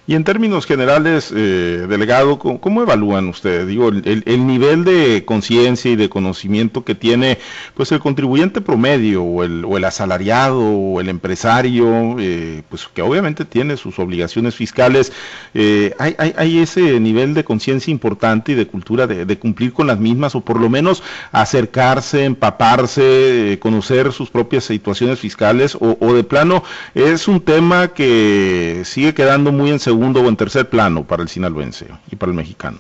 Y 0.07 0.17
en 0.17 0.25
términos 0.25 0.67
generales, 0.67 1.33
eh, 1.35 1.87
delegado, 1.89 2.39
¿cómo, 2.39 2.83
evalúan 2.83 3.27
ustedes? 3.29 3.67
Digo, 3.67 3.89
el, 3.89 4.47
nivel 4.47 4.85
de 4.85 5.25
conciencia 5.25 5.91
y 5.91 5.97
de 5.97 6.11
conocimiento 6.11 6.85
que 6.85 6.95
tiene 6.95 7.39
pues 7.73 7.91
el 7.91 8.01
contribuyente 8.01 8.61
promedio 8.61 9.23
o 9.23 9.43
el, 9.43 9.65
o 9.65 9.79
el 9.79 9.85
asalariado 9.85 10.61
o 10.61 11.01
el 11.01 11.09
empresario, 11.09 12.17
eh, 12.19 12.63
pues 12.69 12.87
que 12.93 13.01
obviamente 13.01 13.47
tiene 13.47 13.79
sus 13.79 13.99
obligaciones 13.99 14.55
fiscales. 14.55 15.11
Eh, 15.55 15.95
hay, 15.99 16.15
hay, 16.19 16.59
ese 16.59 17.01
nivel 17.01 17.33
de 17.33 17.45
conciencia 17.45 17.91
importante 17.91 18.53
y 18.53 18.57
de 18.57 18.67
cultura 18.67 19.07
de, 19.07 19.39
cumplir 19.39 19.73
con 19.73 19.87
las 19.87 19.99
mismas 19.99 20.35
o 20.35 20.43
por 20.43 20.61
lo 20.61 20.69
menos 20.69 21.03
acercarse, 21.33 22.25
empaparse, 22.25 23.59
conocer 23.61 24.13
sus 24.13 24.29
propias 24.29 24.65
situaciones 24.65 25.19
fiscales 25.19 25.75
o, 25.77 25.97
o 25.99 26.13
de 26.13 26.25
plano 26.25 26.63
es 26.95 27.27
un 27.27 27.41
tema 27.41 27.89
que 27.89 28.83
sigue 28.85 29.15
quedando 29.15 29.51
muy 29.51 29.71
en 29.71 29.79
segundo 29.79 29.94
o 29.95 30.29
en 30.29 30.37
tercer 30.37 30.69
plano 30.69 31.05
para 31.05 31.23
el 31.23 31.29
sinaloense 31.29 31.87
y 32.11 32.17
para 32.17 32.31
el 32.31 32.37
mexicano? 32.37 32.79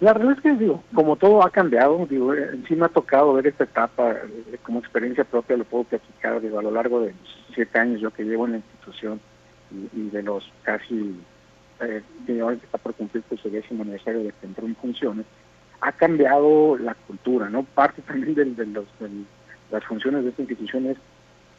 La 0.00 0.12
verdad 0.12 0.32
es 0.32 0.40
que, 0.40 0.52
digo, 0.54 0.82
como 0.94 1.14
todo 1.14 1.44
ha 1.44 1.50
cambiado, 1.50 2.06
digo, 2.10 2.32
sí 2.66 2.74
me 2.74 2.86
ha 2.86 2.88
tocado 2.88 3.34
ver 3.34 3.46
esta 3.46 3.64
etapa, 3.64 4.10
eh, 4.10 4.58
como 4.64 4.80
experiencia 4.80 5.22
propia 5.22 5.56
lo 5.56 5.64
puedo 5.64 5.84
platicar, 5.84 6.40
digo, 6.40 6.58
a 6.58 6.62
lo 6.62 6.72
largo 6.72 7.00
de 7.00 7.10
los 7.10 7.54
siete 7.54 7.78
años 7.78 8.00
yo 8.00 8.10
que 8.10 8.24
llevo 8.24 8.46
en 8.46 8.52
la 8.52 8.56
institución 8.58 9.20
y, 9.94 10.10
de 10.10 10.22
los 10.24 10.50
casi, 10.64 11.14
eh, 11.80 12.02
que 12.26 12.64
está 12.64 12.78
por 12.78 12.94
cumplir 12.94 13.22
pues, 13.28 13.44
el 13.44 13.52
décimo 13.52 13.82
aniversario 13.82 14.24
de 14.24 14.32
que 14.32 14.46
en 14.46 14.74
funciones, 14.74 15.24
ha 15.80 15.92
cambiado 15.92 16.76
la 16.78 16.94
cultura, 16.94 17.48
¿no? 17.48 17.62
Parte 17.62 18.02
también 18.06 18.34
de, 18.34 18.66
los, 18.66 18.86
de 18.98 19.08
las 19.70 19.84
funciones 19.84 20.24
de 20.24 20.30
esta 20.30 20.42
institución 20.42 20.86
es 20.86 20.96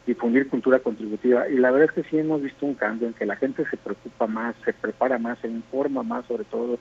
difundir 0.06 0.48
cultura 0.48 0.78
contributiva. 0.78 1.48
Y 1.48 1.56
la 1.56 1.70
verdad 1.70 1.90
es 1.90 2.02
que 2.02 2.10
sí 2.10 2.18
hemos 2.18 2.42
visto 2.42 2.66
un 2.66 2.74
cambio 2.74 3.08
en 3.08 3.14
que 3.14 3.26
la 3.26 3.36
gente 3.36 3.64
se 3.68 3.76
preocupa 3.76 4.26
más, 4.26 4.54
se 4.64 4.72
prepara 4.72 5.18
más, 5.18 5.38
se 5.38 5.48
informa 5.48 6.02
más 6.02 6.26
sobre 6.26 6.44
todo, 6.44 6.78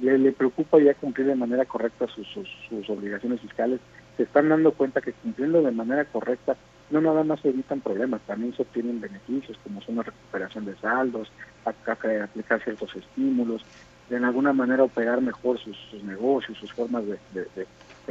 le, 0.00 0.18
le 0.18 0.32
preocupa 0.32 0.78
ya 0.78 0.94
cumplir 0.94 1.26
de 1.26 1.36
manera 1.36 1.64
correcta 1.64 2.06
sus, 2.08 2.26
sus, 2.68 2.90
obligaciones 2.90 3.40
fiscales. 3.40 3.80
Se 4.16 4.24
están 4.24 4.48
dando 4.48 4.72
cuenta 4.72 5.00
que 5.00 5.12
cumpliendo 5.12 5.62
de 5.62 5.70
manera 5.70 6.04
correcta 6.06 6.56
no 6.90 7.00
nada 7.00 7.24
más 7.24 7.40
se 7.40 7.48
evitan 7.48 7.80
problemas, 7.80 8.20
también 8.22 8.54
se 8.54 8.62
obtienen 8.62 9.00
beneficios 9.00 9.58
como 9.64 9.82
son 9.82 9.96
la 9.96 10.02
recuperación 10.04 10.64
de 10.66 10.76
saldos, 10.76 11.30
aplicar 11.64 12.62
ciertos 12.62 12.94
estímulos, 12.94 13.64
de 14.08 14.16
alguna 14.16 14.52
manera 14.52 14.84
operar 14.84 15.20
mejor 15.20 15.58
sus, 15.58 15.76
negocios, 16.04 16.58
sus 16.58 16.72
formas 16.72 17.04
de, 17.06 17.66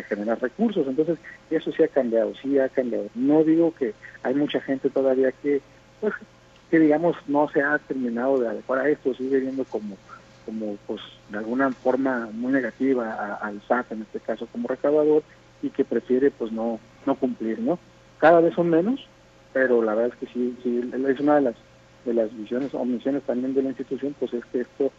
generar 0.10 0.42
recursos. 0.42 0.86
Entonces, 0.88 1.18
eso 1.50 1.72
sí 1.72 1.84
ha 1.84 1.88
cambiado, 1.88 2.34
sí 2.42 2.60
ha 2.60 2.68
cambiado. 2.68 3.08
No 3.16 3.44
digo 3.44 3.74
que 3.74 3.94
hay 4.24 4.34
mucha 4.36 4.60
gente 4.60 4.90
todavía 4.90 5.32
que, 5.32 5.62
pues, 6.02 6.14
que 6.70 6.80
digamos, 6.80 7.16
no 7.28 7.50
se 7.50 7.62
ha 7.62 7.78
terminado 7.80 8.40
de 8.40 8.50
adecuar 8.50 8.80
a 8.80 8.90
esto, 8.90 9.14
sigue 9.14 9.40
viendo 9.40 9.64
como, 9.64 9.96
como 10.46 10.78
pues, 10.86 11.02
de 11.30 11.38
alguna 11.38 11.72
forma 11.72 12.30
muy 12.34 12.52
negativa 12.52 13.36
al 13.42 13.62
SAT, 13.68 13.94
en 13.94 14.02
este 14.02 14.20
caso 14.20 14.48
como 14.52 14.68
recaudador, 14.68 15.24
y 15.62 15.70
que 15.70 15.86
prefiere, 15.86 16.30
pues, 16.30 16.52
no, 16.52 16.80
no 17.06 17.16
cumplir, 17.16 17.60
¿no? 17.60 17.80
Cada 18.18 18.42
vez 18.42 18.54
son 18.54 18.70
menos, 18.70 19.08
pero 19.54 19.82
la 19.82 19.96
verdad 19.96 20.14
es 20.14 20.28
que 20.28 20.34
sí, 20.34 20.58
sí 20.62 20.92
es 21.08 21.20
una 21.22 21.36
de 21.36 21.42
las 21.42 21.56
de 22.06 22.14
las 22.14 22.36
visiones 22.38 22.74
o 22.74 22.86
misiones 22.86 23.24
también 23.24 23.54
de 23.54 23.64
la 23.64 23.70
institución, 23.70 24.16
pues 24.20 24.34
es 24.34 24.46
que 24.46 24.62
esto 24.62 24.92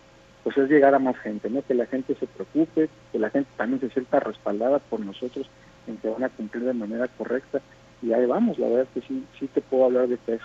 pues 0.47 0.59
es 0.59 0.71
llegar 0.71 0.95
a 0.95 1.01
más 1.01 1.19
gente, 1.19 1.51
¿no? 1.51 1.61
Que 1.63 1.75
la 1.75 1.87
gente 1.87 2.15
se 2.15 2.29
preocupe, 2.29 2.89
que 3.11 3.19
la 3.19 3.31
gente 3.31 3.51
también 3.57 3.81
se 3.81 3.91
sienta 3.91 4.21
respaldada 4.21 4.79
por 4.79 5.01
nosotros 5.01 5.51
en 5.89 5.97
que 5.97 6.09
van 6.09 6.23
a 6.23 6.29
cumplir 6.29 6.63
de 6.63 6.73
manera 6.73 7.09
correcta 7.09 7.61
y 8.01 8.13
ahí 8.13 8.27
vamos, 8.27 8.57
la 8.57 8.69
verdad 8.69 8.87
es 8.95 9.03
que 9.03 9.09
sí, 9.09 9.25
sí 9.41 9.49
te 9.49 9.61
puedo 9.61 9.87
hablar 9.87 10.07
de 10.07 10.19
que 10.19 10.39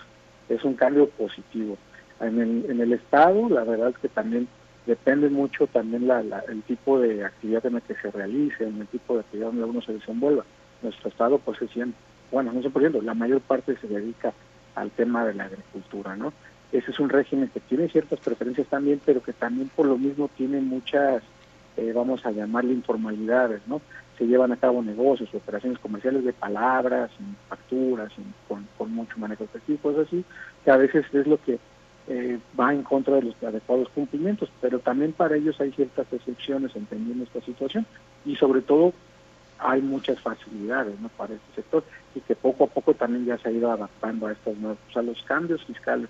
es, 0.48 0.64
un 0.64 0.74
cambio 0.74 1.08
positivo. 1.10 1.78
En 2.18 2.40
el, 2.40 2.68
en 2.68 2.80
el 2.80 2.94
Estado, 2.94 3.48
la 3.48 3.62
verdad 3.62 3.90
es 3.90 3.98
que 3.98 4.08
también 4.08 4.48
depende 4.86 5.30
mucho 5.30 5.68
también 5.68 6.08
la, 6.08 6.18
el 6.48 6.62
tipo 6.64 6.98
de 6.98 7.24
actividad 7.24 7.64
en 7.66 7.74
la 7.74 7.80
que 7.80 7.94
se 7.94 8.10
realice, 8.10 8.66
en 8.66 8.80
el 8.80 8.88
tipo 8.88 9.14
de 9.14 9.20
actividad 9.20 9.52
donde 9.52 9.62
uno 9.66 9.82
se 9.82 9.92
desenvuelva. 9.92 10.44
Nuestro 10.82 11.10
Estado, 11.10 11.38
pues 11.38 11.62
es 11.62 11.70
bueno, 12.32 12.52
no 12.52 12.60
sé 12.60 12.70
por 12.70 12.82
ejemplo, 12.82 13.02
la 13.02 13.14
mayor 13.14 13.40
parte 13.40 13.76
se 13.76 13.86
dedica 13.86 14.32
al 14.74 14.90
tema 14.90 15.24
de 15.24 15.34
la 15.34 15.44
agricultura, 15.44 16.16
¿no? 16.16 16.32
Ese 16.72 16.90
es 16.90 16.98
un 16.98 17.10
régimen 17.10 17.50
que 17.52 17.60
tiene 17.60 17.88
ciertas 17.88 18.18
preferencias 18.20 18.66
también, 18.66 19.00
pero 19.04 19.22
que 19.22 19.34
también 19.34 19.70
por 19.76 19.86
lo 19.86 19.98
mismo 19.98 20.30
tiene 20.36 20.60
muchas, 20.60 21.22
eh, 21.76 21.92
vamos 21.94 22.24
a 22.24 22.30
llamarle 22.30 22.72
informalidades, 22.72 23.60
¿no? 23.66 23.82
Se 24.16 24.26
llevan 24.26 24.52
a 24.52 24.56
cabo 24.56 24.82
negocios, 24.82 25.34
operaciones 25.34 25.78
comerciales 25.78 26.24
de 26.24 26.32
palabras, 26.32 27.10
facturas, 27.48 28.10
con, 28.48 28.66
con, 28.78 28.90
mucho 28.92 29.18
manejo 29.18 29.44
efectivo, 29.44 29.78
cosas 29.82 30.06
así, 30.06 30.24
que 30.64 30.70
a 30.70 30.76
veces 30.76 31.04
es 31.12 31.26
lo 31.26 31.42
que 31.42 31.58
eh, 32.08 32.38
va 32.58 32.72
en 32.72 32.82
contra 32.82 33.16
de 33.16 33.22
los 33.22 33.42
adecuados 33.42 33.88
cumplimientos, 33.90 34.50
pero 34.60 34.78
también 34.78 35.12
para 35.12 35.36
ellos 35.36 35.60
hay 35.60 35.72
ciertas 35.72 36.06
excepciones 36.10 36.74
entendiendo 36.74 37.24
esta 37.24 37.40
situación 37.42 37.86
y 38.24 38.34
sobre 38.36 38.62
todo 38.62 38.92
hay 39.58 39.80
muchas 39.82 40.20
facilidades 40.20 40.98
¿no? 41.00 41.08
para 41.10 41.34
este 41.34 41.54
sector 41.54 41.84
y 42.14 42.20
que 42.20 42.34
poco 42.34 42.64
a 42.64 42.66
poco 42.66 42.94
también 42.94 43.26
ya 43.26 43.38
se 43.38 43.48
ha 43.48 43.52
ido 43.52 43.70
adaptando 43.70 44.26
a 44.26 44.32
estos 44.32 44.56
nuevos, 44.56 44.78
a 44.94 45.02
los 45.02 45.22
cambios 45.22 45.64
fiscales 45.64 46.08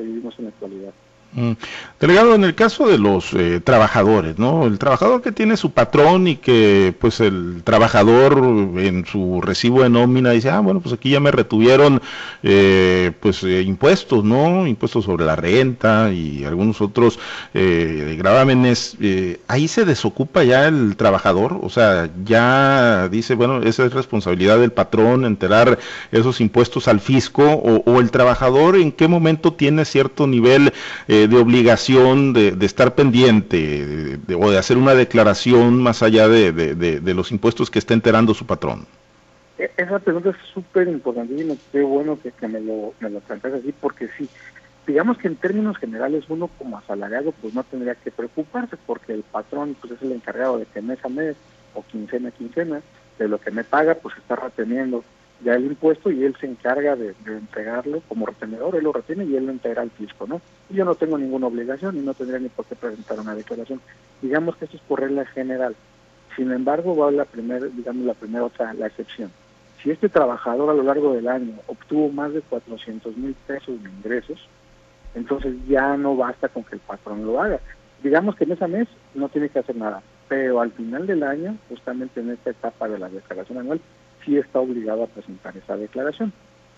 que 0.00 0.06
vivimos 0.06 0.34
en 0.38 0.46
la 0.46 0.50
actualidad. 0.50 0.94
Mm. 1.32 1.52
Delegado, 2.00 2.34
en 2.34 2.42
el 2.42 2.54
caso 2.56 2.88
de 2.88 2.98
los 2.98 3.32
eh, 3.34 3.60
trabajadores, 3.62 4.38
¿no? 4.38 4.66
El 4.66 4.78
trabajador 4.78 5.22
que 5.22 5.30
tiene 5.30 5.56
su 5.56 5.70
patrón 5.70 6.26
y 6.26 6.36
que, 6.36 6.92
pues, 6.98 7.20
el 7.20 7.62
trabajador 7.62 8.42
en 8.78 9.06
su 9.06 9.40
recibo 9.40 9.82
de 9.82 9.90
nómina 9.90 10.30
dice, 10.30 10.50
ah, 10.50 10.60
bueno, 10.60 10.80
pues 10.80 10.94
aquí 10.94 11.10
ya 11.10 11.20
me 11.20 11.30
retuvieron, 11.30 12.02
eh, 12.42 13.12
pues, 13.20 13.44
eh, 13.44 13.62
impuestos, 13.62 14.24
¿no? 14.24 14.66
Impuestos 14.66 15.04
sobre 15.04 15.24
la 15.24 15.36
renta 15.36 16.12
y 16.12 16.44
algunos 16.44 16.80
otros 16.80 17.18
gravámenes. 17.52 18.96
ahí 19.48 19.68
se 19.68 19.84
desocupa 19.84 20.42
ya 20.42 20.66
el 20.66 20.96
trabajador, 20.96 21.58
o 21.62 21.68
sea, 21.68 22.08
ya 22.24 23.08
dice, 23.08 23.34
bueno, 23.34 23.62
esa 23.62 23.84
es 23.84 23.92
responsabilidad 23.92 24.58
del 24.58 24.72
patrón 24.72 25.24
enterar 25.24 25.78
esos 26.12 26.40
impuestos 26.40 26.88
al 26.88 27.00
fisco 27.00 27.44
o, 27.44 27.82
o 27.84 28.00
el 28.00 28.10
trabajador 28.10 28.76
en 28.76 28.92
qué 28.92 29.06
momento 29.08 29.52
tiene 29.52 29.84
cierto 29.84 30.26
nivel 30.26 30.72
de 31.28 31.36
obligación 31.38 32.32
de, 32.32 32.54
estar 32.60 32.94
pendiente 32.94 34.18
o 34.34 34.50
de 34.50 34.58
hacer 34.58 34.76
una 34.76 34.94
declaración 34.94 35.82
más 35.82 36.02
allá 36.02 36.28
de, 36.28 37.00
los 37.14 37.32
impuestos 37.32 37.70
que 37.70 37.78
está 37.78 37.94
enterando 37.94 38.34
su 38.34 38.46
patrón? 38.46 38.86
E, 39.58 39.70
esa 39.76 39.98
pregunta 39.98 40.30
es 40.30 40.36
súper 40.52 40.88
importantísima, 40.88 41.54
qué 41.72 41.82
bueno 41.82 42.18
que, 42.20 42.48
me, 42.48 42.60
lo, 42.60 42.94
me 43.00 43.10
lo 43.10 43.20
planteas 43.20 43.54
así, 43.54 43.74
porque 43.78 44.08
sí, 44.16 44.28
digamos 44.86 45.18
que 45.18 45.28
en 45.28 45.36
términos 45.36 45.76
generales 45.78 46.24
uno 46.28 46.48
como 46.58 46.78
asalariado 46.78 47.32
pues 47.32 47.54
no 47.54 47.62
tendría 47.64 47.94
que 47.94 48.10
preocuparse, 48.10 48.76
porque 48.86 49.12
el 49.12 49.22
patrón 49.22 49.76
pues 49.80 49.92
es 49.94 50.02
el 50.02 50.12
encargado 50.12 50.58
de 50.58 50.66
que 50.66 50.82
mes 50.82 50.98
a 51.04 51.08
mes 51.08 51.36
o 51.74 51.84
quincena 51.84 52.30
a 52.30 52.32
quincena, 52.32 52.80
de 53.18 53.28
lo 53.28 53.38
que 53.38 53.50
me 53.50 53.64
paga 53.64 53.94
pues 53.94 54.16
está 54.16 54.36
reteniendo 54.36 55.04
ya 55.42 55.54
el 55.54 55.66
impuesto 55.66 56.10
y 56.10 56.24
él 56.24 56.36
se 56.38 56.46
encarga 56.46 56.96
de, 56.96 57.14
entregarlo 57.26 58.02
como 58.08 58.26
retenedor, 58.26 58.76
él 58.76 58.84
lo 58.84 58.92
retiene 58.92 59.24
y 59.24 59.36
él 59.36 59.46
lo 59.46 59.52
entrega 59.52 59.82
al 59.82 59.90
fisco, 59.90 60.26
¿no? 60.26 60.40
Y 60.68 60.74
yo 60.74 60.84
no 60.84 60.94
tengo 60.94 61.16
ninguna 61.16 61.46
obligación 61.46 61.96
y 61.96 62.00
no 62.00 62.14
tendría 62.14 62.38
ni 62.38 62.48
por 62.48 62.66
qué 62.66 62.76
presentar 62.76 63.18
una 63.20 63.34
declaración. 63.34 63.80
Digamos 64.20 64.56
que 64.56 64.66
esto 64.66 64.76
es 64.76 64.82
por 64.82 65.00
regla 65.00 65.24
general. 65.26 65.74
Sin 66.36 66.52
embargo, 66.52 66.96
va 66.96 67.10
la 67.10 67.24
primera, 67.24 67.66
digamos, 67.66 68.04
la 68.04 68.14
primera 68.14 68.44
otra, 68.44 68.74
la 68.74 68.86
excepción. 68.86 69.30
Si 69.82 69.90
este 69.90 70.08
trabajador 70.08 70.70
a 70.70 70.74
lo 70.74 70.82
largo 70.82 71.14
del 71.14 71.26
año 71.26 71.54
obtuvo 71.66 72.10
más 72.10 72.32
de 72.32 72.42
400 72.42 73.16
mil 73.16 73.34
pesos 73.46 73.82
de 73.82 73.88
ingresos, 73.88 74.46
entonces 75.14 75.54
ya 75.66 75.96
no 75.96 76.16
basta 76.16 76.48
con 76.48 76.64
que 76.64 76.74
el 76.74 76.80
patrón 76.80 77.24
lo 77.24 77.40
haga. 77.40 77.60
Digamos 78.02 78.36
que 78.36 78.44
en 78.44 78.52
ese 78.52 78.68
mes 78.68 78.88
no 79.14 79.28
tiene 79.28 79.48
que 79.48 79.58
hacer 79.58 79.76
nada, 79.76 80.02
pero 80.28 80.60
al 80.60 80.70
final 80.72 81.06
del 81.06 81.22
año, 81.22 81.56
justamente 81.68 82.20
en 82.20 82.30
esta 82.30 82.50
etapa 82.50 82.88
de 82.88 82.98
la 82.98 83.08
declaración 83.08 83.58
anual, 83.58 83.80
sí 84.24 84.36
está 84.36 84.60
obligado 84.60 85.04
a 85.04 85.08
presentar 85.08 85.56
esa 85.56 85.76
declaración. 85.76 86.32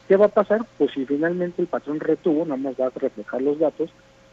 ¿Qué 0.09 0.17
va 0.17 0.27
a 0.27 0.29
pasar? 0.29 0.67
Pues 0.79 0.91
si 0.93 1.07
finalmente 1.07 1.63
el 1.63 1.69
patrón 1.69 2.01
retuvo, 2.01 2.45
nada 2.45 2.57
más 2.57 2.75
va 2.81 2.87
a 2.87 2.91
reflejar 2.91 3.41
los 3.43 3.59
datos, 3.59 3.91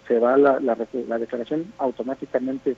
se 0.08 0.20
va 0.20 0.38
la, 0.38 0.60
la, 0.60 0.76
declaración 1.20 1.72
automáticamente 1.78 2.76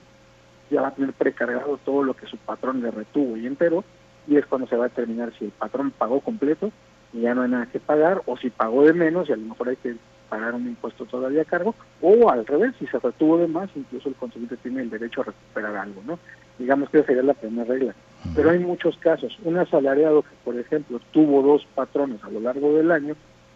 ya 0.70 0.82
va 0.82 0.88
a 0.88 0.94
tener 0.94 1.12
precargado 1.12 1.78
todo 1.84 2.02
lo 2.02 2.14
que 2.14 2.26
su 2.26 2.36
patrón 2.36 2.82
le 2.82 2.90
retuvo 2.90 3.36
y 3.36 3.46
entero, 3.46 3.84
y 4.26 4.36
es 4.36 4.46
cuando 4.46 4.66
se 4.68 4.76
va 4.76 4.84
a 4.84 4.88
determinar 4.88 5.32
si 5.38 5.46
el 5.46 5.50
patrón 5.50 5.90
pagó 5.90 6.20
completo 6.20 6.70
y 7.12 7.22
ya 7.22 7.34
no 7.34 7.42
hay 7.42 7.50
nada 7.50 7.66
que 7.66 7.80
pagar, 7.80 8.22
o 8.26 8.36
si 8.36 8.50
pagó 8.50 8.84
de 8.84 8.92
menos 8.92 9.28
y 9.28 9.32
a 9.32 9.36
lo 9.36 9.42
mejor 9.42 9.70
hay 9.70 9.76
que 9.76 9.96
pagar 10.28 10.54
un 10.54 10.66
impuesto 10.66 11.04
todavía 11.04 11.42
a 11.42 11.46
cargo, 11.46 11.74
o 12.00 12.30
al 12.30 12.46
revés, 12.46 12.74
si 12.78 12.86
se 12.86 12.98
retuvo 12.98 13.36
de 13.36 13.48
más, 13.48 13.68
incluso 13.74 14.08
el 14.08 14.14
consumidor 14.14 14.58
tiene 14.62 14.80
el 14.80 14.88
derecho 14.88 15.20
a 15.20 15.24
recuperar 15.24 15.76
algo, 15.76 16.02
¿no? 16.06 16.18
Digamos 16.58 16.88
que 16.88 16.98
esa 16.98 17.08
sería 17.08 17.22
la 17.22 17.34
primera 17.34 17.64
regla. 17.64 17.94
Pero 18.34 18.50
hay 18.50 18.58
muchos 18.60 18.96
casos. 18.98 19.36
Un 19.44 19.58
asalariado 19.58 20.22
que, 20.22 20.34
por 20.44 20.58
ejemplo, 20.58 21.00
tuvo 21.10 21.42
dos 21.42 21.66
patrones 21.74 22.22
a 22.24 22.30
lo 22.30 22.40
largo 22.40 22.74
del 22.74 22.90
año, 22.90 23.14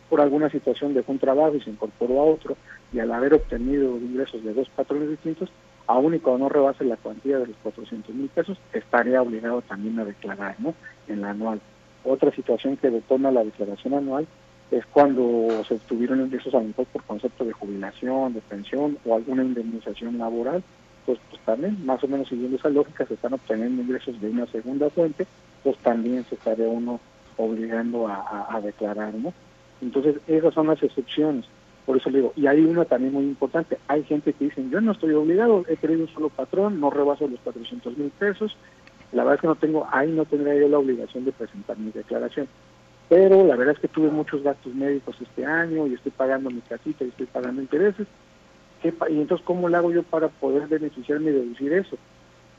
por 0.09 0.21
alguna 0.21 0.51
situación 0.51 0.95
dejó 0.95 1.13
un 1.13 1.19
trabajo 1.19 1.55
y 1.55 1.61
se 1.61 1.71
incorporó 1.71 2.21
a 2.21 2.25
otro, 2.25 2.57
y 2.93 2.99
al 2.99 3.13
haber 3.13 3.35
obtenido 3.35 3.97
ingresos 3.97 4.43
de 4.45 4.55
dos 4.55 4.69
patrones 4.71 5.11
distintos, 5.11 5.51
aún 5.87 6.15
y 6.15 6.19
cuando 6.19 6.45
no 6.45 6.49
rebase 6.49 6.85
la 6.85 6.97
cuantía 6.97 7.39
de 7.39 7.49
los 7.49 7.57
400 7.63 8.15
mil 8.15 8.29
pesos, 8.29 8.59
estaría 8.73 9.23
obligado 9.23 9.63
también 9.63 9.99
a 9.99 10.05
declarar 10.05 10.57
¿no? 10.59 10.75
en 11.09 11.23
la 11.23 11.31
anual. 11.31 11.61
Otra 12.05 12.31
situación 12.33 12.77
que 12.77 12.91
detona 12.91 13.31
la 13.31 13.45
declaración 13.45 13.95
anual 13.95 14.27
es 14.71 14.85
cuando 14.87 15.65
se 15.67 15.75
obtuvieron 15.75 16.21
ingresos 16.21 16.55
a 16.55 16.61
por 16.61 17.03
concepto 17.05 17.45
de 17.45 17.53
jubilación, 17.53 18.35
de 18.35 18.41
pensión 18.41 18.99
o 19.05 19.15
alguna 19.15 19.45
indemnización 19.45 20.19
laboral, 20.19 20.63
pues, 21.07 21.19
pues 21.31 21.41
también, 21.45 21.87
más 21.87 22.03
o 22.03 22.09
menos 22.09 22.29
siguiendo 22.29 22.57
esa 22.57 22.69
lógica, 22.69 23.07
se 23.07 23.15
están 23.15 23.33
obteniendo 23.33 23.81
ingresos 23.81 24.21
de 24.21 24.29
una 24.29 24.47
segunda 24.47 24.91
fuente, 24.91 25.27
pues 25.63 25.77
también 25.79 26.25
se 26.25 26.35
estaría 26.35 26.69
uno 26.69 27.01
obligando 27.37 28.09
a, 28.09 28.61
declarar, 28.63 29.15
¿no? 29.15 29.33
Entonces, 29.81 30.17
esas 30.27 30.55
son 30.55 30.69
las 30.69 30.83
excepciones. 30.83 31.45
Por 31.85 31.99
eso 31.99 32.11
le 32.11 32.19
digo, 32.19 32.33
y 32.35 32.47
hay 32.47 32.65
una 32.65 32.85
también 32.85 33.13
muy 33.13 33.25
importante, 33.25 33.79
hay 33.87 34.03
gente 34.05 34.33
que 34.33 34.47
dicen, 34.47 34.71
yo 34.71 34.81
no 34.81 34.93
estoy 34.93 35.13
obligado, 35.13 35.65
he 35.69 35.77
tenido 35.77 36.03
un 36.03 36.13
solo 36.13 36.31
patrón, 36.31 36.81
no 36.81 36.91
rebaso 36.91 37.29
los 37.29 37.39
400 37.41 37.97
mil 37.97 38.11
pesos, 38.11 38.57
la 39.13 39.23
verdad 39.23 39.37
es 39.37 39.41
que 39.43 39.47
no 39.47 39.55
tengo, 39.55 39.87
ahí 39.93 40.11
no 40.11 40.25
tendría 40.25 40.57
yo 40.57 40.69
la 40.69 40.79
obligación 40.79 41.25
de 41.25 41.33
presentar 41.33 41.79
mi 41.79 41.93
declaración. 41.93 42.49
Pero 43.09 43.47
la 43.47 43.55
verdad 43.55 43.75
es 43.77 43.81
que 43.81 43.89
tuve 43.89 44.11
muchos 44.11 44.43
gastos 44.43 44.75
médicos 44.75 45.17
este 45.21 45.47
año 45.47 45.87
y 45.87 45.95
estoy 45.95 46.11
pagando 46.11 46.51
mi 46.51 46.61
casita 46.63 47.05
y 47.05 47.09
estoy 47.09 47.27
pagando 47.27 47.63
intereses, 47.63 48.09
y 48.83 49.21
entonces, 49.21 49.45
¿cómo 49.45 49.69
lo 49.69 49.77
hago 49.77 49.93
yo 49.93 50.03
para 50.03 50.29
poder 50.29 50.69
beneficiarme 50.69 51.31
y 51.31 51.35
deducir 51.35 51.73
eso? 51.73 51.97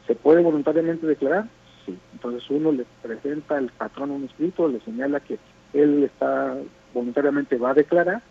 ¿Se 0.05 0.15
puede 0.15 0.41
voluntariamente 0.41 1.05
declarar? 1.05 1.45
Sí. 1.85 1.97
Entonces 2.13 2.49
uno 2.49 2.71
le 2.71 2.85
presenta 3.01 3.57
al 3.57 3.69
patrón 3.69 4.11
un 4.11 4.25
escrito, 4.25 4.67
le 4.67 4.79
señala 4.81 5.19
que 5.19 5.37
él 5.73 6.03
está 6.03 6.57
voluntariamente 6.93 7.57
va 7.57 7.71
a 7.71 7.75
declarar 7.75 8.21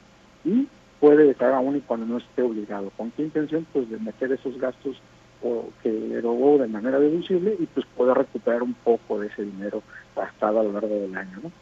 y 0.44 0.68
puede 1.01 1.25
declarar 1.25 1.57
aún 1.57 1.77
y 1.77 1.81
cuando 1.81 2.07
no 2.07 2.18
esté 2.18 2.42
obligado. 2.42 2.90
¿Con 2.96 3.11
qué 3.12 3.22
intención? 3.22 3.66
Pues 3.72 3.88
de 3.90 3.99
meter 3.99 4.33
esos 4.33 4.59
gastos 4.59 5.01
o 5.42 5.68
que 5.83 6.14
erogó 6.14 6.59
de 6.59 6.66
manera 6.66 6.99
deducible 6.99 7.57
y 7.59 7.66
pues 7.66 7.87
poder 7.96 8.16
recuperar 8.16 8.62
un 8.62 8.75
poco 8.75 9.20
de 9.20 9.29
ese 9.29 9.42
dinero 9.42 9.83
gastado 10.14 10.61
a 10.61 10.64
lo 10.64 10.72
largo 10.72 10.94
del 10.94 11.16
año, 11.16 11.38
¿no? 11.42 11.53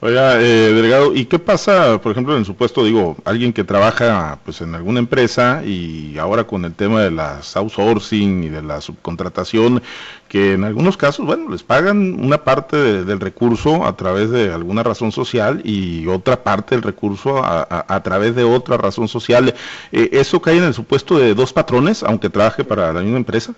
Oiga, 0.00 0.38
eh, 0.38 0.74
delegado, 0.74 1.14
¿y 1.14 1.24
qué 1.24 1.38
pasa, 1.38 1.98
por 1.98 2.12
ejemplo, 2.12 2.34
en 2.34 2.40
el 2.40 2.44
supuesto, 2.44 2.84
digo, 2.84 3.16
alguien 3.24 3.54
que 3.54 3.64
trabaja 3.64 4.38
pues 4.44 4.60
en 4.60 4.74
alguna 4.74 4.98
empresa 4.98 5.62
y 5.64 6.18
ahora 6.18 6.44
con 6.44 6.66
el 6.66 6.74
tema 6.74 7.00
de 7.00 7.10
las 7.10 7.56
outsourcing 7.56 8.44
y 8.44 8.48
de 8.50 8.60
la 8.60 8.82
subcontratación, 8.82 9.80
que 10.28 10.52
en 10.52 10.64
algunos 10.64 10.98
casos, 10.98 11.24
bueno, 11.24 11.48
les 11.48 11.62
pagan 11.62 12.22
una 12.22 12.44
parte 12.44 12.76
del 12.76 13.18
recurso 13.18 13.86
a 13.86 13.96
través 13.96 14.28
de 14.30 14.52
alguna 14.52 14.82
razón 14.82 15.10
social 15.10 15.62
y 15.64 16.06
otra 16.06 16.42
parte 16.42 16.74
del 16.74 16.82
recurso 16.82 17.40
a, 17.42 18.02
través 18.02 18.34
de 18.34 18.44
otra 18.44 18.76
razón 18.76 19.08
social. 19.08 19.54
Eh, 19.90 20.10
¿Eso 20.12 20.42
cae 20.42 20.58
en 20.58 20.64
el 20.64 20.74
supuesto 20.74 21.18
de 21.18 21.34
dos 21.34 21.54
patrones, 21.54 22.02
aunque 22.02 22.28
trabaje 22.28 22.62
para 22.62 22.92
la 22.92 23.00
misma 23.00 23.16
empresa? 23.16 23.54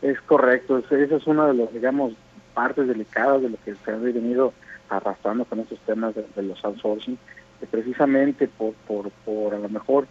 Es 0.00 0.20
correcto, 0.20 0.78
esa 0.78 1.16
es 1.16 1.26
una 1.26 1.48
de 1.48 1.54
las, 1.54 1.72
digamos, 1.72 2.12
partes 2.54 2.86
delicadas 2.86 3.42
de 3.42 3.50
lo 3.50 3.56
que 3.64 3.74
se 3.84 3.90
ha 3.90 3.96
venido 3.96 4.52
arrastrando 4.88 5.44
con 5.44 5.60
estos 5.60 5.78
temas 5.80 6.14
de, 6.14 6.42
los 6.42 6.64
outsourcing, 6.64 7.18
que 7.60 7.66
precisamente 7.66 8.48
por, 8.48 8.74
por, 8.86 9.10
por 9.24 9.54
a 9.54 9.58
lo 9.58 9.68
mejor 9.68 10.06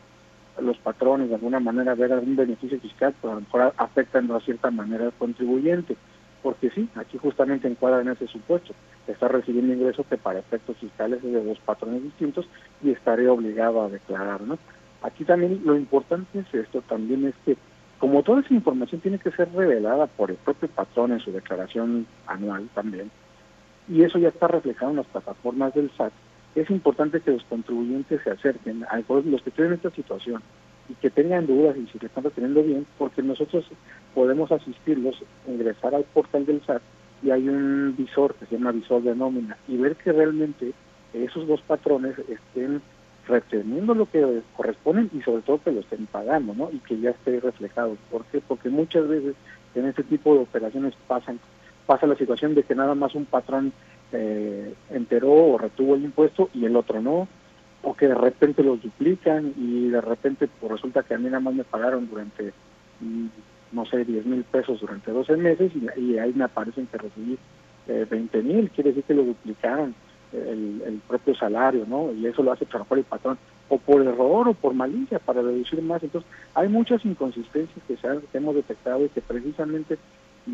los 0.60 0.78
patrones 0.78 1.30
de 1.30 1.36
alguna 1.36 1.60
manera 1.60 1.96
ver 1.96 2.12
algún 2.14 2.36
beneficio 2.36 2.80
fiscal, 2.80 3.14
pues 3.22 3.32
a 3.32 3.36
lo 3.36 3.42
mejor 3.42 3.74
afectan 3.78 4.28
de 4.28 4.40
cierta 4.42 4.72
manera 4.72 5.06
al 5.06 5.14
contribuyente, 5.14 5.96
porque 6.42 6.70
sí, 6.72 6.90
aquí 6.96 7.18
justamente 7.18 7.68
encuadra 7.68 8.02
en 8.02 8.10
ese 8.10 8.28
supuesto, 8.28 8.74
está 9.08 9.28
recibiendo 9.28 9.74
ingresos 9.74 10.06
que 10.08 10.18
para 10.18 10.40
efectos 10.40 10.78
fiscales 10.78 11.24
es 11.24 11.32
de 11.32 11.44
dos 11.44 11.60
patrones 11.60 12.04
distintos 12.04 12.48
y 12.84 12.92
estaré 12.92 13.28
obligado 13.30 13.82
a 13.82 13.90
declarar, 13.90 14.42
¿no? 14.42 14.58
Aquí 15.04 15.26
también 15.26 15.62
lo 15.64 15.76
importante 15.76 16.40
es 16.40 16.54
esto, 16.54 16.82
también 16.82 17.26
es 17.26 17.36
que 17.46 17.56
como 18.00 18.24
toda 18.24 18.42
esa 18.42 18.54
información 18.54 19.02
tiene 19.02 19.20
que 19.20 19.32
ser 19.32 19.52
revelada 19.54 20.08
por 20.08 20.30
el 20.30 20.38
propio 20.38 20.70
patrón 20.70 21.12
en 21.12 21.20
su 21.20 21.32
declaración 21.32 22.06
anual 22.28 22.70
también, 22.74 23.10
y 23.88 24.04
eso 24.04 24.20
ya 24.20 24.30
está 24.30 24.48
reflejado 24.48 24.92
en 24.92 24.98
las 24.98 25.08
plataformas 25.08 25.74
del 25.74 25.92
SAT, 25.92 26.12
es 26.56 26.70
importante 26.70 27.22
que 27.22 27.32
los 27.32 27.44
contribuyentes 27.44 28.22
se 28.24 28.32
acerquen 28.32 28.84
a 28.86 29.02
los 29.08 29.42
que 29.42 29.52
tienen 29.52 29.74
esta 29.74 29.92
situación 29.92 30.42
y 30.90 30.94
que 30.96 31.10
tengan 31.10 31.46
dudas 31.46 31.78
y 31.78 31.86
si 31.88 32.00
se 32.00 32.08
están 32.08 32.24
reteniendo 32.24 32.64
bien, 32.64 32.86
porque 32.98 33.22
nosotros 33.22 33.66
podemos 34.16 34.52
asistirlos, 34.52 35.22
ingresar 35.48 35.94
al 35.94 36.04
portal 36.06 36.46
del 36.46 36.62
SAT 36.66 36.82
y 37.24 37.32
hay 37.32 37.48
un 37.48 37.96
visor 37.98 38.36
que 38.36 38.46
se 38.46 38.58
llama 38.58 38.72
visor 38.72 39.04
de 39.04 39.16
nómina 39.16 39.58
y 39.68 39.78
ver 39.78 39.96
que 39.96 40.12
realmente 40.12 40.74
esos 41.14 41.48
dos 41.48 41.62
patrones 41.62 42.18
estén 42.28 42.82
reteniendo 43.28 43.94
lo 43.94 44.10
que 44.10 44.42
corresponden 44.56 45.10
y 45.14 45.22
sobre 45.22 45.42
todo 45.42 45.62
que 45.62 45.72
lo 45.72 45.82
estén 45.82 46.06
pagando, 46.08 46.54
¿no? 46.54 46.70
Y 46.72 46.80
que 46.80 47.00
ya 47.00 47.12
esté 47.12 47.40
reflejado. 47.40 47.98
¿Por 48.10 48.24
qué? 48.26 48.42
Porque 48.48 48.70
muchas 48.70 49.08
veces 49.08 49.36
en 49.76 49.86
este 49.86 50.04
tipo 50.04 50.34
de 50.34 50.42
operaciones 50.42 50.94
pasan 51.08 51.40
pasa 51.88 52.06
la 52.06 52.16
situación 52.16 52.54
de 52.54 52.64
que 52.64 52.76
nada 52.76 52.94
más 52.94 53.16
un 53.16 53.26
patrón 53.26 53.74
eh, 54.12 54.74
enteró 54.92 55.34
o 55.34 55.58
retuvo 55.58 55.96
el 55.96 56.04
impuesto 56.04 56.50
y 56.54 56.66
el 56.66 56.76
otro 56.76 57.02
no, 57.02 57.28
o 57.82 57.96
que 57.96 58.08
de 58.08 58.16
repente 58.16 58.62
los 58.62 58.82
duplican 58.82 59.54
y 59.58 59.90
de 59.90 60.02
repente 60.02 60.48
pues, 60.60 60.72
resulta 60.72 61.02
que 61.02 61.16
a 61.16 61.18
mí 61.18 61.26
nada 61.26 61.40
más 61.40 61.56
me 61.56 61.64
pagaron 61.64 62.08
durante, 62.08 62.54
mm, 63.00 63.26
no 63.72 63.86
sé, 63.86 64.06
10 64.06 64.26
mil 64.26 64.44
pesos 64.44 64.80
durante 64.82 65.12
12 65.12 65.38
meses 65.38 65.72
y, 65.76 66.18
ahí 66.20 66.34
me 66.34 66.44
aparecen 66.44 66.88
que 66.88 66.98
recibí 66.98 67.40
eh, 67.88 68.06
20 68.10 68.44
mil, 68.44 68.70
quiere 68.70 68.90
decir 68.90 69.06
que 69.06 69.14
lo 69.14 69.24
duplicaron 69.24 69.96
el, 70.34 71.02
propio 71.08 71.36
salario, 71.36 71.86
¿no? 71.88 72.12
Y 72.12 72.26
eso 72.26 72.44
lo 72.44 72.52
hace 72.52 72.66
trabajar 72.66 72.98
el 72.98 73.04
patrón, 73.06 73.38
o 73.70 73.78
por 73.78 74.02
error 74.02 74.50
o 74.50 74.54
por 74.54 74.74
malicia, 74.74 75.20
para 75.20 75.42
reducir 75.42 75.82
más. 75.82 76.04
Entonces, 76.04 76.30
hay 76.54 76.68
muchas 76.68 77.04
inconsistencias 77.06 77.80
que, 77.88 77.98
se 77.98 78.08
que 78.32 78.38
hemos 78.38 78.56
detectado 78.56 79.06
y 79.06 79.10
que 79.10 79.22
precisamente 79.22 79.98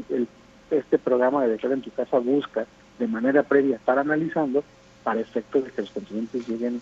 el, 0.09 0.27
este 0.73 0.97
programa 0.97 1.43
de 1.43 1.51
Declara 1.51 1.75
en 1.75 1.81
tu 1.81 1.91
casa 1.91 2.19
busca 2.19 2.65
de 2.99 3.07
manera 3.07 3.43
previa 3.43 3.75
estar 3.75 3.97
analizando 3.97 4.63
para 5.03 5.19
efectos 5.19 5.65
de 5.65 5.71
que 5.71 5.81
los 5.81 5.91
contribuyentes 5.91 6.47
lleguen 6.47 6.81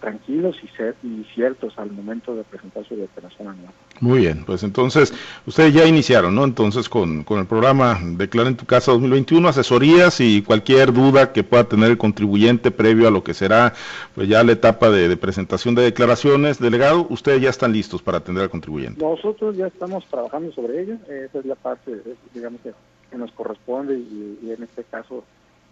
tranquilos 0.00 0.56
y, 0.62 0.68
ser, 0.68 0.94
y 1.02 1.24
ciertos 1.34 1.78
al 1.78 1.90
momento 1.90 2.34
de 2.34 2.44
presentar 2.44 2.84
su 2.84 2.96
declaración 2.96 3.48
anual. 3.48 3.72
Muy 4.00 4.20
bien, 4.20 4.44
pues 4.44 4.62
entonces 4.62 5.12
ustedes 5.46 5.74
ya 5.74 5.86
iniciaron, 5.86 6.34
¿no? 6.34 6.44
Entonces 6.44 6.88
con, 6.88 7.24
con 7.24 7.40
el 7.40 7.46
programa 7.46 7.98
Declara 8.00 8.48
en 8.48 8.56
tu 8.56 8.64
casa 8.64 8.92
2021, 8.92 9.48
asesorías 9.48 10.20
y 10.20 10.42
cualquier 10.42 10.92
duda 10.92 11.32
que 11.32 11.42
pueda 11.42 11.64
tener 11.64 11.90
el 11.90 11.98
contribuyente 11.98 12.70
previo 12.70 13.08
a 13.08 13.10
lo 13.10 13.24
que 13.24 13.34
será 13.34 13.74
pues 14.14 14.28
ya 14.28 14.44
la 14.44 14.52
etapa 14.52 14.90
de, 14.90 15.16
presentación 15.16 15.74
de 15.74 15.82
declaraciones, 15.82 16.60
delegado, 16.60 17.06
ustedes 17.10 17.42
ya 17.42 17.50
están 17.50 17.72
listos 17.72 18.02
para 18.02 18.18
atender 18.18 18.44
al 18.44 18.50
contribuyente. 18.50 19.02
Nosotros 19.04 19.56
ya 19.56 19.66
estamos 19.66 20.04
trabajando 20.06 20.52
sobre 20.52 20.82
ello, 20.82 20.94
esa 21.08 21.38
es 21.40 21.44
la 21.44 21.56
parte, 21.56 22.00
digamos, 22.32 22.60
que, 23.10 23.18
nos 23.18 23.32
corresponde 23.32 23.98
y 23.98 24.50
en 24.50 24.62
este 24.62 24.84
caso 24.84 25.24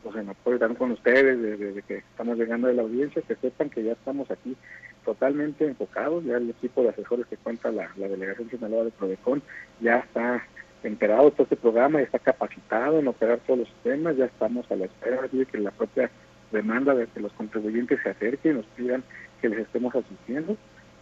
pues 0.07 0.16
en 0.16 0.29
apoyo 0.29 0.59
también 0.59 0.79
con 0.79 0.92
ustedes, 0.92 1.40
desde, 1.40 1.83
que 1.83 1.96
estamos 1.96 2.38
llegando 2.38 2.68
de 2.68 2.75
la 2.75 2.83
audiencia, 2.83 3.22
que 3.22 3.35
sepan 3.35 3.70
que 3.70 3.83
ya 3.83 3.92
estamos 3.92 4.31
aquí 4.31 4.57
totalmente 5.05 5.66
enfocados, 5.66 6.25
ya 6.25 6.37
el 6.37 6.51
equipo 6.51 6.83
de 6.83 6.90
asesores 6.90 7.27
que 7.27 7.37
cuenta 7.37 7.72
la, 7.72 7.90
Delegación 7.96 8.49
Sinaloa 8.49 8.85
de 8.85 8.90
Prodecon 8.92 9.42
ya 9.81 9.99
está 9.99 10.44
enterado 10.85 11.33
todo 11.33 11.42
este 11.42 11.57
programa, 11.57 11.99
ya 11.99 12.05
está 12.05 12.20
capacitado 12.20 13.01
en 13.01 13.09
operar 13.09 13.40
todos 13.46 13.61
los 13.61 13.68
sistemas, 13.68 14.16
ya 14.16 14.27
estamos 14.27 14.70
a 14.70 14.77
la 14.77 14.85
espera 14.85 15.22
de 15.22 15.44
que 15.44 15.59
la 15.59 15.72
propia 15.72 16.09
demanda 16.53 16.94
de 16.94 17.09
que 17.09 17.18
los 17.18 17.33
contribuyentes 17.33 18.01
se 18.03 18.11
acerquen 18.11 18.53
y 18.53 18.55
nos 18.59 18.66
pidan 18.77 19.03
que 19.40 19.49
les 19.49 19.61
estemos 19.61 19.92
asistiendo. 19.92 20.57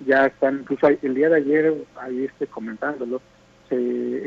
Ya 0.06 0.26
están, 0.26 0.60
incluso 0.60 0.88
el 0.88 1.14
día 1.14 1.28
de 1.28 1.36
ayer, 1.36 1.74
ahí 1.96 2.24
este, 2.24 2.46
comentándolo, 2.46 3.20
se 3.68 3.76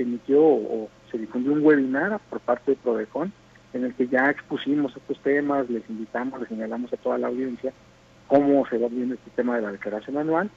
emitió 0.01 0.39
o 0.43 0.89
se 1.11 1.17
difundió 1.17 1.53
un 1.53 1.65
webinar 1.65 2.19
por 2.29 2.39
parte 2.39 2.71
de 2.71 2.77
Prodecon 2.77 3.31
en 3.73 3.83
el 3.85 3.93
que 3.93 4.07
ya 4.07 4.29
expusimos 4.29 4.95
estos 4.95 5.19
temas, 5.19 5.69
les 5.69 5.87
invitamos, 5.89 6.39
les 6.39 6.49
señalamos 6.49 6.91
a 6.93 6.97
toda 6.97 7.17
la 7.17 7.27
audiencia 7.27 7.73
cómo 8.27 8.67
se 8.67 8.77
va 8.77 8.87
viendo 8.89 9.15
este 9.15 9.31
tema 9.31 9.55
de 9.55 9.61
la 9.63 9.71
declaración 9.71 10.17
anual. 10.17 10.49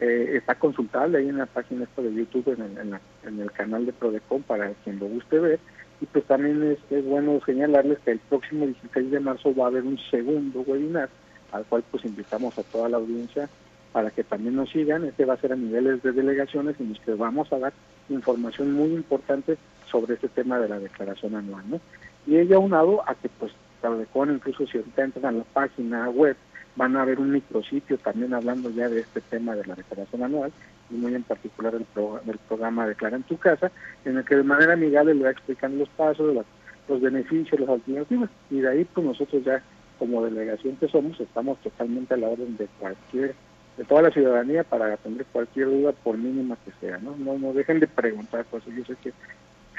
Eh, 0.00 0.36
está 0.36 0.54
consultable 0.54 1.18
ahí 1.18 1.28
en 1.28 1.38
la 1.38 1.46
página 1.46 1.84
esto 1.84 2.02
de 2.02 2.14
YouTube, 2.14 2.56
en 2.56 3.40
el, 3.40 3.52
canal 3.52 3.84
de 3.84 3.92
Prodecom 3.92 4.42
para 4.42 4.70
quien 4.84 4.98
lo 4.98 5.06
guste 5.06 5.38
ver. 5.38 5.60
Y 6.00 6.06
pues 6.06 6.24
también 6.24 6.62
es, 6.62 6.78
es, 6.90 7.04
bueno 7.04 7.40
señalarles 7.44 7.98
que 8.00 8.12
el 8.12 8.20
próximo 8.20 8.66
16 8.66 9.10
de 9.10 9.20
marzo 9.20 9.54
va 9.54 9.64
a 9.64 9.68
haber 9.68 9.82
un 9.82 9.98
segundo 10.10 10.60
webinar, 10.60 11.08
al 11.52 11.64
cual 11.64 11.82
pues 11.90 12.04
invitamos 12.04 12.56
a 12.58 12.62
toda 12.62 12.88
la 12.88 12.98
audiencia 12.98 13.48
para 13.92 14.10
que 14.10 14.22
también 14.22 14.54
nos 14.54 14.70
sigan. 14.70 15.04
Este 15.04 15.24
va 15.24 15.34
a 15.34 15.40
ser 15.40 15.52
a 15.52 15.56
niveles 15.56 16.02
de 16.02 16.12
delegaciones 16.12 16.76
en 16.78 16.90
los 16.90 17.00
que 17.00 17.14
vamos 17.14 17.52
a 17.52 17.58
dar 17.58 17.72
información 18.08 18.72
muy 18.72 18.94
importante 18.94 19.58
sobre 19.90 20.14
este 20.14 20.28
tema 20.28 20.58
de 20.58 20.68
la 20.68 20.78
declaración 20.78 21.34
anual. 21.34 21.64
¿no? 21.68 21.80
Y 22.26 22.36
ella 22.36 22.56
aunado 22.56 23.02
a 23.08 23.14
que 23.14 23.28
pues 23.28 23.52
Tablecon, 23.80 24.34
incluso 24.34 24.66
si 24.66 24.78
ahorita 24.78 25.04
entran 25.04 25.26
a 25.26 25.38
la 25.38 25.44
página 25.44 26.08
web, 26.10 26.36
van 26.76 26.96
a 26.96 27.04
ver 27.04 27.18
un 27.18 27.32
micrositio 27.32 27.98
también 27.98 28.34
hablando 28.34 28.70
ya 28.70 28.88
de 28.88 29.00
este 29.00 29.20
tema 29.20 29.56
de 29.56 29.66
la 29.66 29.74
declaración 29.74 30.22
anual 30.22 30.52
y 30.90 30.94
muy 30.94 31.14
en 31.14 31.24
particular 31.24 31.72
del, 31.72 31.86
del 32.24 32.38
programa 32.46 32.86
Declara 32.86 33.16
en 33.16 33.24
tu 33.24 33.36
casa, 33.36 33.70
en 34.04 34.16
el 34.16 34.24
que 34.24 34.36
de 34.36 34.44
manera 34.44 34.74
amigable 34.74 35.14
le 35.14 35.24
va 35.24 35.30
explicando 35.30 35.78
los 35.78 35.88
pasos, 35.90 36.44
los 36.88 37.00
beneficios, 37.00 37.60
las 37.60 37.68
alternativas. 37.68 38.30
Y 38.50 38.60
de 38.60 38.68
ahí 38.68 38.84
pues 38.84 39.06
nosotros 39.06 39.44
ya 39.44 39.62
como 39.98 40.24
delegación 40.24 40.76
que 40.76 40.88
somos 40.88 41.18
estamos 41.18 41.58
totalmente 41.58 42.14
a 42.14 42.16
la 42.16 42.28
orden 42.28 42.56
de 42.56 42.68
cualquier 42.78 43.34
de 43.76 43.84
toda 43.84 44.02
la 44.02 44.10
ciudadanía 44.10 44.64
para 44.64 44.92
atender 44.92 45.24
cualquier 45.32 45.66
duda 45.66 45.92
por 45.92 46.18
mínima 46.18 46.56
que 46.64 46.72
sea, 46.80 46.98
¿no? 46.98 47.16
No, 47.16 47.38
no 47.38 47.52
dejen 47.52 47.78
de 47.78 47.86
preguntar, 47.86 48.44
pues 48.50 48.64
yo 48.66 48.84
sé 48.84 48.96
que 49.02 49.12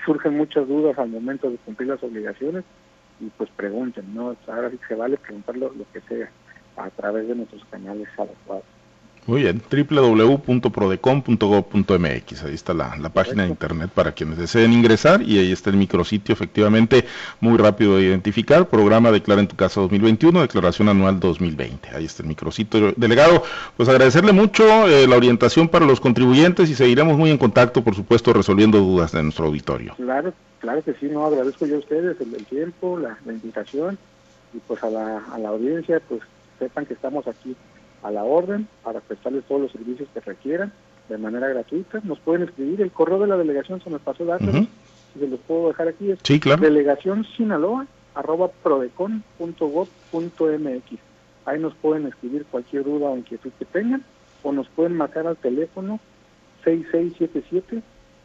surgen 0.10 0.38
muchas 0.38 0.68
dudas 0.68 0.98
al 0.98 1.10
momento 1.10 1.52
de 1.52 1.58
cumplir 1.58 1.90
las 1.90 2.02
obligaciones 2.02 2.64
y 3.20 3.26
pues 3.26 3.48
pregunten, 3.52 4.12
¿no? 4.16 4.36
Ahora 4.48 4.72
sí 4.72 4.80
se 4.88 4.96
vale 4.96 5.18
preguntar 5.18 5.56
lo, 5.56 5.72
que 5.94 6.02
sea 6.02 6.32
a 6.78 6.90
través 6.90 7.28
de 7.28 7.36
nuestros 7.36 7.64
canales 7.66 8.08
adecuados. 8.18 8.66
Muy 9.26 9.42
bien, 9.44 9.62
www.prodecom.gov.mx, 9.72 12.44
ahí 12.44 12.54
está 12.54 12.74
la, 12.74 13.10
página 13.14 13.44
de 13.44 13.50
internet 13.50 13.92
para 13.94 14.14
quienes 14.14 14.40
deseen 14.40 14.74
ingresar 14.74 15.22
y 15.22 15.38
ahí 15.38 15.52
está 15.52 15.70
el 15.70 15.78
micrositio, 15.78 16.34
efectivamente, 16.34 17.06
muy 17.40 17.56
rápido 17.58 17.98
de 17.98 18.04
identificar, 18.04 18.68
programa 18.68 19.12
Declara 19.12 19.42
en 19.42 19.48
tu 19.48 19.56
casa 19.56 19.82
2021, 19.82 20.42
declaración 20.42 20.90
anual 20.90 21.20
2020, 21.20 21.90
ahí 21.90 22.06
está 22.06 22.24
el 22.24 22.30
micrositio. 22.30 22.94
Delegado, 22.98 23.44
pues 23.78 23.88
agradecerle 23.88 24.32
mucho 24.32 24.88
eh, 24.88 25.06
la 25.08 25.18
orientación 25.18 25.68
para 25.68 25.86
los 25.86 26.00
contribuyentes 26.00 26.68
y 26.70 26.76
seguiremos 26.76 27.16
muy 27.18 27.30
en 27.30 27.38
contacto, 27.38 27.84
por 27.84 27.94
supuesto, 27.96 28.34
resolviendo 28.34 28.80
dudas 28.80 29.12
de 29.12 29.22
nuestro 29.22 29.46
auditorio. 29.46 29.94
Claro, 29.98 30.34
claro 30.60 30.84
que 30.84 30.96
sí, 30.96 31.06
no, 31.06 31.24
agradezco 31.26 31.68
yo 31.68 31.76
a 31.76 31.80
ustedes 31.80 32.18
el, 32.20 32.46
tiempo, 32.46 32.98
la, 32.98 33.16
invitación 33.32 34.00
y 34.54 34.58
pues 34.60 34.82
a 34.84 34.90
la, 34.90 35.20
a 35.32 35.38
la 35.38 35.50
audiencia, 35.50 36.02
pues 36.08 36.22
sepan 36.58 36.86
que 36.86 36.94
estamos 36.94 37.28
aquí 37.28 37.56
a 38.04 38.12
la 38.12 38.24
orden 38.24 38.68
para 38.84 39.00
prestarles 39.00 39.44
todos 39.46 39.62
los 39.62 39.72
servicios 39.72 40.08
que 40.14 40.20
requieran 40.20 40.72
de 41.08 41.18
manera 41.18 41.48
gratuita. 41.48 42.02
Nos 42.04 42.20
pueden 42.20 42.44
escribir, 42.44 42.82
el 42.82 42.92
correo 42.92 43.20
de 43.20 43.28
la 43.28 43.38
delegación 43.38 43.82
se 43.82 43.90
me 43.90 44.00
pasó 44.00 44.26
datos, 44.26 44.54
si 45.14 45.20
se 45.20 45.28
los 45.28 45.40
puedo 45.42 45.68
dejar 45.70 45.90
aquí, 45.90 46.12
es 46.12 46.20
sí, 46.24 46.40
claro. 46.40 46.62
delegación 46.62 47.26
sinaloa 47.36 47.88
arroba 48.16 48.50
prodecon.gov.mx. 48.64 51.00
Ahí 51.46 51.60
nos 51.60 51.74
pueden 51.76 52.08
escribir 52.08 52.46
cualquier 52.46 52.84
duda 52.84 53.10
o 53.10 53.18
inquietud 53.18 53.52
que 53.58 53.66
tengan 53.66 54.04
o 54.44 54.52
nos 54.52 54.68
pueden 54.70 54.96
marcar 54.96 55.28
al 55.28 55.38
teléfono 55.38 56.00
6677 56.64 57.82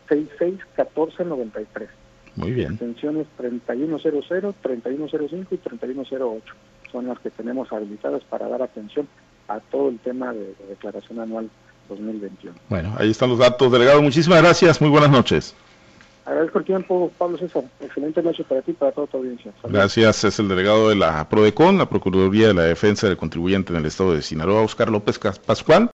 661493. 0.08 1.88
Muy 2.36 2.52
bien. 2.52 2.72
Extensiones 2.72 3.26
3100, 3.36 4.54
3105 4.60 5.54
y 5.54 5.58
3108 5.58 6.54
son 6.90 7.06
las 7.06 7.18
que 7.20 7.30
tenemos 7.30 7.72
habilitadas 7.72 8.24
para 8.24 8.48
dar 8.48 8.62
atención 8.62 9.08
a 9.48 9.60
todo 9.60 9.88
el 9.88 9.98
tema 9.98 10.32
de, 10.32 10.54
declaración 10.68 11.20
anual 11.20 11.50
2021. 11.88 12.56
Bueno, 12.68 12.94
ahí 12.98 13.10
están 13.10 13.30
los 13.30 13.38
datos, 13.38 13.70
delegado. 13.70 14.00
Muchísimas 14.02 14.42
gracias. 14.42 14.80
Muy 14.80 14.90
buenas 14.90 15.10
noches. 15.10 15.54
Agradezco 16.24 16.58
el 16.58 16.64
tiempo, 16.64 17.12
Pablo 17.18 17.36
César. 17.36 17.64
Excelente 17.80 18.22
noche 18.22 18.44
para 18.44 18.62
ti 18.62 18.70
y 18.70 18.74
para 18.74 18.92
toda 18.92 19.06
tu 19.06 19.18
audiencia. 19.18 19.52
Gracias. 19.64 20.24
Es 20.24 20.38
el 20.38 20.48
delegado 20.48 20.88
de 20.88 20.96
la 20.96 21.28
PRODECON, 21.28 21.76
la 21.76 21.88
Procuraduría 21.88 22.48
de 22.48 22.54
la 22.54 22.62
Defensa 22.62 23.06
del 23.06 23.18
Contribuyente 23.18 23.72
en 23.72 23.80
el 23.80 23.86
Estado 23.86 24.14
de 24.14 24.22
Sinaloa, 24.22 24.62
Oscar 24.62 24.90
López 24.90 25.18
Pascual. 25.18 25.90